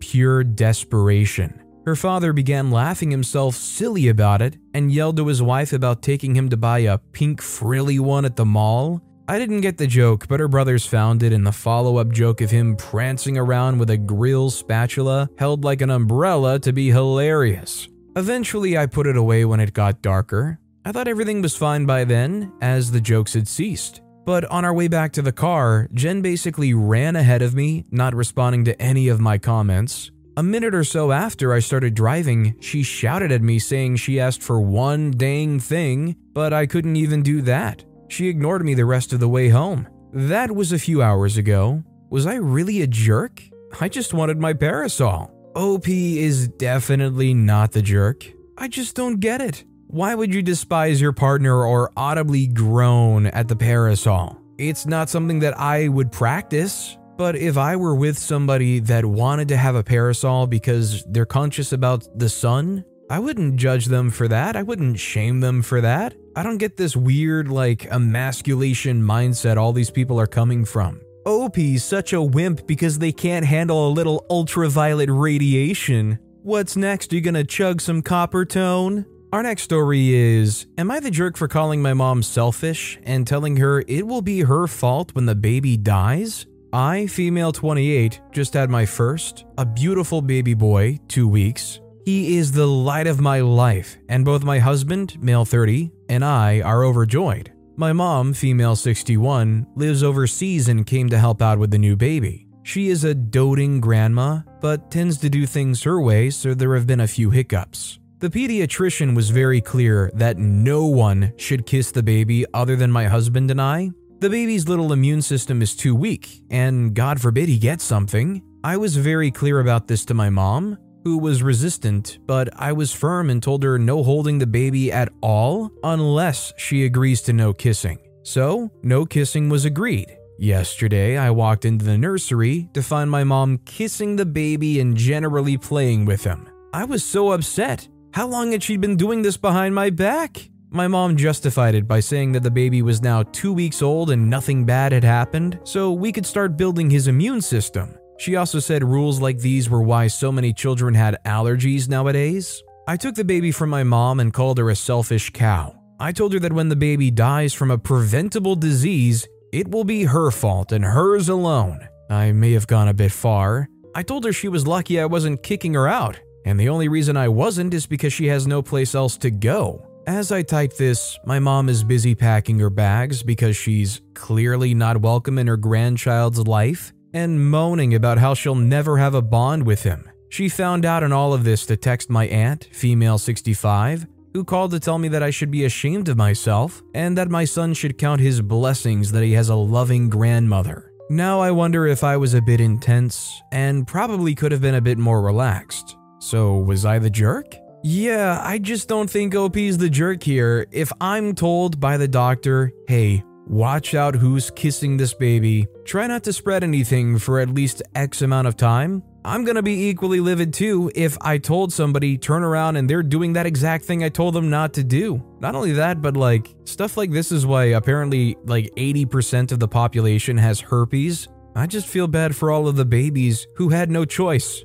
pure 0.00 0.42
desperation. 0.42 1.60
Her 1.88 1.96
father 1.96 2.34
began 2.34 2.70
laughing 2.70 3.10
himself 3.10 3.54
silly 3.54 4.08
about 4.08 4.42
it 4.42 4.58
and 4.74 4.92
yelled 4.92 5.16
to 5.16 5.26
his 5.26 5.40
wife 5.40 5.72
about 5.72 6.02
taking 6.02 6.36
him 6.36 6.50
to 6.50 6.56
buy 6.58 6.80
a 6.80 6.98
pink 6.98 7.40
frilly 7.40 7.98
one 7.98 8.26
at 8.26 8.36
the 8.36 8.44
mall. 8.44 9.00
I 9.26 9.38
didn't 9.38 9.62
get 9.62 9.78
the 9.78 9.86
joke, 9.86 10.28
but 10.28 10.38
her 10.38 10.48
brothers 10.48 10.84
found 10.84 11.22
it 11.22 11.32
in 11.32 11.44
the 11.44 11.50
follow 11.50 11.96
up 11.96 12.12
joke 12.12 12.42
of 12.42 12.50
him 12.50 12.76
prancing 12.76 13.38
around 13.38 13.78
with 13.78 13.88
a 13.88 13.96
grill 13.96 14.50
spatula 14.50 15.30
held 15.38 15.64
like 15.64 15.80
an 15.80 15.88
umbrella 15.88 16.58
to 16.58 16.74
be 16.74 16.90
hilarious. 16.90 17.88
Eventually, 18.16 18.76
I 18.76 18.84
put 18.84 19.06
it 19.06 19.16
away 19.16 19.46
when 19.46 19.58
it 19.58 19.72
got 19.72 20.02
darker. 20.02 20.58
I 20.84 20.92
thought 20.92 21.08
everything 21.08 21.40
was 21.40 21.56
fine 21.56 21.86
by 21.86 22.04
then, 22.04 22.52
as 22.60 22.90
the 22.90 23.00
jokes 23.00 23.32
had 23.32 23.48
ceased. 23.48 24.02
But 24.26 24.44
on 24.50 24.66
our 24.66 24.74
way 24.74 24.88
back 24.88 25.12
to 25.12 25.22
the 25.22 25.32
car, 25.32 25.88
Jen 25.94 26.20
basically 26.20 26.74
ran 26.74 27.16
ahead 27.16 27.40
of 27.40 27.54
me, 27.54 27.86
not 27.90 28.14
responding 28.14 28.66
to 28.66 28.78
any 28.78 29.08
of 29.08 29.20
my 29.20 29.38
comments. 29.38 30.10
A 30.38 30.42
minute 30.44 30.72
or 30.72 30.84
so 30.84 31.10
after 31.10 31.52
I 31.52 31.58
started 31.58 31.94
driving, 31.94 32.54
she 32.60 32.84
shouted 32.84 33.32
at 33.32 33.42
me 33.42 33.58
saying 33.58 33.96
she 33.96 34.20
asked 34.20 34.40
for 34.40 34.60
one 34.60 35.10
dang 35.10 35.58
thing, 35.58 36.14
but 36.32 36.52
I 36.52 36.64
couldn't 36.64 36.94
even 36.94 37.24
do 37.24 37.42
that. 37.42 37.84
She 38.06 38.28
ignored 38.28 38.64
me 38.64 38.74
the 38.74 38.84
rest 38.84 39.12
of 39.12 39.18
the 39.18 39.28
way 39.28 39.48
home. 39.48 39.88
That 40.12 40.52
was 40.52 40.70
a 40.70 40.78
few 40.78 41.02
hours 41.02 41.38
ago. 41.38 41.82
Was 42.10 42.24
I 42.24 42.36
really 42.36 42.82
a 42.82 42.86
jerk? 42.86 43.42
I 43.80 43.88
just 43.88 44.14
wanted 44.14 44.38
my 44.38 44.52
parasol. 44.52 45.28
OP 45.56 45.88
is 45.88 46.46
definitely 46.46 47.34
not 47.34 47.72
the 47.72 47.82
jerk. 47.82 48.24
I 48.56 48.68
just 48.68 48.94
don't 48.94 49.18
get 49.18 49.40
it. 49.40 49.64
Why 49.88 50.14
would 50.14 50.32
you 50.32 50.42
despise 50.42 51.00
your 51.00 51.12
partner 51.12 51.64
or 51.64 51.90
audibly 51.96 52.46
groan 52.46 53.26
at 53.26 53.48
the 53.48 53.56
parasol? 53.56 54.40
It's 54.56 54.86
not 54.86 55.10
something 55.10 55.40
that 55.40 55.58
I 55.58 55.88
would 55.88 56.12
practice. 56.12 56.96
But 57.18 57.34
if 57.34 57.58
I 57.58 57.74
were 57.74 57.96
with 57.96 58.16
somebody 58.16 58.78
that 58.78 59.04
wanted 59.04 59.48
to 59.48 59.56
have 59.56 59.74
a 59.74 59.82
parasol 59.82 60.46
because 60.46 61.02
they're 61.02 61.26
conscious 61.26 61.72
about 61.72 62.06
the 62.16 62.28
sun, 62.28 62.84
I 63.10 63.18
wouldn't 63.18 63.56
judge 63.56 63.86
them 63.86 64.10
for 64.10 64.28
that. 64.28 64.54
I 64.54 64.62
wouldn't 64.62 65.00
shame 65.00 65.40
them 65.40 65.62
for 65.62 65.80
that. 65.80 66.14
I 66.36 66.44
don't 66.44 66.58
get 66.58 66.76
this 66.76 66.94
weird, 66.94 67.48
like, 67.48 67.86
emasculation 67.86 69.02
mindset 69.02 69.56
all 69.56 69.72
these 69.72 69.90
people 69.90 70.20
are 70.20 70.28
coming 70.28 70.64
from. 70.64 71.00
OP's 71.26 71.82
such 71.82 72.12
a 72.12 72.22
wimp 72.22 72.68
because 72.68 73.00
they 73.00 73.10
can't 73.10 73.44
handle 73.44 73.88
a 73.88 73.90
little 73.90 74.24
ultraviolet 74.30 75.10
radiation. 75.10 76.20
What's 76.42 76.76
next? 76.76 77.12
Are 77.12 77.16
you 77.16 77.20
gonna 77.20 77.42
chug 77.42 77.80
some 77.80 78.00
Coppertone? 78.00 79.06
Our 79.32 79.42
next 79.42 79.62
story 79.62 80.14
is 80.14 80.68
Am 80.78 80.88
I 80.88 81.00
the 81.00 81.10
jerk 81.10 81.36
for 81.36 81.48
calling 81.48 81.82
my 81.82 81.94
mom 81.94 82.22
selfish 82.22 83.00
and 83.02 83.26
telling 83.26 83.56
her 83.56 83.82
it 83.88 84.06
will 84.06 84.22
be 84.22 84.42
her 84.42 84.68
fault 84.68 85.16
when 85.16 85.26
the 85.26 85.34
baby 85.34 85.76
dies? 85.76 86.46
I, 86.72 87.06
female 87.06 87.50
28, 87.50 88.20
just 88.30 88.52
had 88.52 88.68
my 88.68 88.84
first, 88.84 89.46
a 89.56 89.64
beautiful 89.64 90.20
baby 90.20 90.54
boy, 90.54 90.98
two 91.08 91.26
weeks. 91.26 91.80
He 92.04 92.36
is 92.36 92.52
the 92.52 92.66
light 92.66 93.06
of 93.06 93.20
my 93.20 93.40
life, 93.40 93.96
and 94.08 94.24
both 94.24 94.44
my 94.44 94.58
husband, 94.58 95.16
male 95.22 95.44
30, 95.44 95.90
and 96.08 96.24
I 96.24 96.60
are 96.60 96.84
overjoyed. 96.84 97.52
My 97.76 97.92
mom, 97.92 98.34
female 98.34 98.76
61, 98.76 99.66
lives 99.76 100.02
overseas 100.02 100.68
and 100.68 100.86
came 100.86 101.08
to 101.10 101.18
help 101.18 101.40
out 101.40 101.58
with 101.58 101.70
the 101.70 101.78
new 101.78 101.96
baby. 101.96 102.46
She 102.64 102.88
is 102.88 103.04
a 103.04 103.14
doting 103.14 103.80
grandma, 103.80 104.40
but 104.60 104.90
tends 104.90 105.16
to 105.18 105.30
do 105.30 105.46
things 105.46 105.82
her 105.84 106.00
way, 106.00 106.28
so 106.28 106.52
there 106.52 106.74
have 106.74 106.86
been 106.86 107.00
a 107.00 107.08
few 107.08 107.30
hiccups. 107.30 107.98
The 108.18 108.28
pediatrician 108.28 109.14
was 109.14 109.30
very 109.30 109.60
clear 109.60 110.10
that 110.14 110.38
no 110.38 110.84
one 110.86 111.32
should 111.36 111.66
kiss 111.66 111.92
the 111.92 112.02
baby 112.02 112.44
other 112.52 112.74
than 112.74 112.90
my 112.90 113.06
husband 113.06 113.50
and 113.50 113.62
I. 113.62 113.92
The 114.20 114.28
baby's 114.28 114.66
little 114.66 114.92
immune 114.92 115.22
system 115.22 115.62
is 115.62 115.76
too 115.76 115.94
weak, 115.94 116.42
and 116.50 116.92
God 116.92 117.20
forbid 117.20 117.48
he 117.48 117.56
gets 117.56 117.84
something. 117.84 118.42
I 118.64 118.76
was 118.76 118.96
very 118.96 119.30
clear 119.30 119.60
about 119.60 119.86
this 119.86 120.04
to 120.06 120.14
my 120.14 120.28
mom, 120.28 120.76
who 121.04 121.18
was 121.18 121.40
resistant, 121.40 122.18
but 122.26 122.48
I 122.56 122.72
was 122.72 122.92
firm 122.92 123.30
and 123.30 123.40
told 123.40 123.62
her 123.62 123.78
no 123.78 124.02
holding 124.02 124.40
the 124.40 124.46
baby 124.48 124.90
at 124.90 125.12
all 125.20 125.70
unless 125.84 126.52
she 126.56 126.84
agrees 126.84 127.22
to 127.22 127.32
no 127.32 127.52
kissing. 127.52 128.00
So, 128.24 128.72
no 128.82 129.06
kissing 129.06 129.50
was 129.50 129.64
agreed. 129.64 130.18
Yesterday, 130.36 131.16
I 131.16 131.30
walked 131.30 131.64
into 131.64 131.84
the 131.84 131.96
nursery 131.96 132.68
to 132.74 132.82
find 132.82 133.08
my 133.08 133.22
mom 133.22 133.58
kissing 133.58 134.16
the 134.16 134.26
baby 134.26 134.80
and 134.80 134.96
generally 134.96 135.56
playing 135.56 136.06
with 136.06 136.24
him. 136.24 136.48
I 136.72 136.86
was 136.86 137.04
so 137.04 137.30
upset. 137.30 137.86
How 138.14 138.26
long 138.26 138.50
had 138.50 138.64
she 138.64 138.76
been 138.76 138.96
doing 138.96 139.22
this 139.22 139.36
behind 139.36 139.76
my 139.76 139.90
back? 139.90 140.50
My 140.70 140.86
mom 140.86 141.16
justified 141.16 141.74
it 141.74 141.88
by 141.88 142.00
saying 142.00 142.32
that 142.32 142.42
the 142.42 142.50
baby 142.50 142.82
was 142.82 143.00
now 143.00 143.22
two 143.22 143.54
weeks 143.54 143.80
old 143.80 144.10
and 144.10 144.28
nothing 144.28 144.66
bad 144.66 144.92
had 144.92 145.02
happened, 145.02 145.58
so 145.64 145.92
we 145.92 146.12
could 146.12 146.26
start 146.26 146.58
building 146.58 146.90
his 146.90 147.08
immune 147.08 147.40
system. 147.40 147.96
She 148.18 148.36
also 148.36 148.58
said 148.58 148.84
rules 148.84 149.18
like 149.18 149.38
these 149.38 149.70
were 149.70 149.80
why 149.80 150.08
so 150.08 150.30
many 150.30 150.52
children 150.52 150.92
had 150.92 151.16
allergies 151.24 151.88
nowadays. 151.88 152.62
I 152.86 152.98
took 152.98 153.14
the 153.14 153.24
baby 153.24 153.50
from 153.50 153.70
my 153.70 153.82
mom 153.82 154.20
and 154.20 154.32
called 154.32 154.58
her 154.58 154.68
a 154.68 154.76
selfish 154.76 155.30
cow. 155.30 155.74
I 156.00 156.12
told 156.12 156.34
her 156.34 156.38
that 156.40 156.52
when 156.52 156.68
the 156.68 156.76
baby 156.76 157.10
dies 157.10 157.54
from 157.54 157.70
a 157.70 157.78
preventable 157.78 158.54
disease, 158.54 159.26
it 159.52 159.68
will 159.68 159.84
be 159.84 160.04
her 160.04 160.30
fault 160.30 160.72
and 160.72 160.84
hers 160.84 161.30
alone. 161.30 161.80
I 162.10 162.32
may 162.32 162.52
have 162.52 162.66
gone 162.66 162.88
a 162.88 162.94
bit 162.94 163.12
far. 163.12 163.68
I 163.94 164.02
told 164.02 164.24
her 164.26 164.34
she 164.34 164.48
was 164.48 164.66
lucky 164.66 165.00
I 165.00 165.06
wasn't 165.06 165.42
kicking 165.42 165.72
her 165.74 165.88
out, 165.88 166.20
and 166.44 166.60
the 166.60 166.68
only 166.68 166.88
reason 166.88 167.16
I 167.16 167.28
wasn't 167.28 167.72
is 167.72 167.86
because 167.86 168.12
she 168.12 168.26
has 168.26 168.46
no 168.46 168.60
place 168.60 168.94
else 168.94 169.16
to 169.18 169.30
go. 169.30 169.87
As 170.08 170.32
I 170.32 170.40
type 170.40 170.74
this, 170.74 171.18
my 171.26 171.38
mom 171.38 171.68
is 171.68 171.84
busy 171.84 172.14
packing 172.14 172.58
her 172.60 172.70
bags 172.70 173.22
because 173.22 173.58
she's 173.58 174.00
clearly 174.14 174.72
not 174.72 175.02
welcome 175.02 175.36
in 175.36 175.46
her 175.48 175.58
grandchild's 175.58 176.38
life 176.46 176.94
and 177.12 177.50
moaning 177.50 177.94
about 177.94 178.16
how 178.16 178.32
she'll 178.32 178.54
never 178.54 178.96
have 178.96 179.14
a 179.14 179.20
bond 179.20 179.66
with 179.66 179.82
him. 179.82 180.08
She 180.30 180.48
found 180.48 180.86
out 180.86 181.02
in 181.02 181.12
all 181.12 181.34
of 181.34 181.44
this 181.44 181.66
to 181.66 181.76
text 181.76 182.08
my 182.08 182.26
aunt, 182.28 182.70
female 182.72 183.18
65, 183.18 184.06
who 184.32 184.44
called 184.44 184.70
to 184.70 184.80
tell 184.80 184.96
me 184.96 185.08
that 185.08 185.22
I 185.22 185.28
should 185.28 185.50
be 185.50 185.66
ashamed 185.66 186.08
of 186.08 186.16
myself 186.16 186.82
and 186.94 187.18
that 187.18 187.28
my 187.28 187.44
son 187.44 187.74
should 187.74 187.98
count 187.98 188.22
his 188.22 188.40
blessings 188.40 189.12
that 189.12 189.22
he 189.22 189.34
has 189.34 189.50
a 189.50 189.56
loving 189.56 190.08
grandmother. 190.08 190.90
Now 191.10 191.40
I 191.40 191.50
wonder 191.50 191.86
if 191.86 192.02
I 192.02 192.16
was 192.16 192.32
a 192.32 192.40
bit 192.40 192.62
intense 192.62 193.42
and 193.52 193.86
probably 193.86 194.34
could 194.34 194.52
have 194.52 194.62
been 194.62 194.76
a 194.76 194.80
bit 194.80 194.96
more 194.96 195.20
relaxed. 195.20 195.98
So, 196.18 196.56
was 196.56 196.86
I 196.86 196.98
the 196.98 197.10
jerk? 197.10 197.54
Yeah, 197.82 198.40
I 198.42 198.58
just 198.58 198.88
don't 198.88 199.08
think 199.08 199.34
OP's 199.34 199.78
the 199.78 199.88
jerk 199.88 200.22
here. 200.22 200.66
If 200.72 200.92
I'm 201.00 201.34
told 201.34 201.78
by 201.78 201.96
the 201.96 202.08
doctor, 202.08 202.72
hey, 202.88 203.22
watch 203.46 203.94
out 203.94 204.16
who's 204.16 204.50
kissing 204.50 204.96
this 204.96 205.14
baby, 205.14 205.68
try 205.84 206.08
not 206.08 206.24
to 206.24 206.32
spread 206.32 206.64
anything 206.64 207.18
for 207.18 207.38
at 207.38 207.50
least 207.50 207.82
X 207.94 208.22
amount 208.22 208.48
of 208.48 208.56
time, 208.56 209.02
I'm 209.24 209.44
gonna 209.44 209.62
be 209.62 209.88
equally 209.88 210.20
livid 210.20 210.52
too 210.52 210.90
if 210.94 211.16
I 211.20 211.38
told 211.38 211.72
somebody 211.72 212.18
turn 212.18 212.42
around 212.42 212.76
and 212.76 212.88
they're 212.88 213.02
doing 213.02 213.34
that 213.34 213.46
exact 213.46 213.84
thing 213.84 214.02
I 214.02 214.08
told 214.08 214.34
them 214.34 214.50
not 214.50 214.72
to 214.74 214.82
do. 214.82 215.22
Not 215.38 215.54
only 215.54 215.72
that, 215.72 216.02
but 216.02 216.16
like 216.16 216.54
stuff 216.64 216.96
like 216.96 217.10
this 217.12 217.30
is 217.30 217.46
why 217.46 217.64
apparently 217.66 218.36
like 218.44 218.72
80% 218.76 219.52
of 219.52 219.60
the 219.60 219.68
population 219.68 220.36
has 220.36 220.60
herpes. 220.60 221.28
I 221.54 221.66
just 221.66 221.86
feel 221.86 222.06
bad 222.06 222.34
for 222.34 222.50
all 222.50 222.68
of 222.68 222.76
the 222.76 222.84
babies 222.84 223.46
who 223.56 223.68
had 223.68 223.90
no 223.90 224.04
choice. 224.04 224.64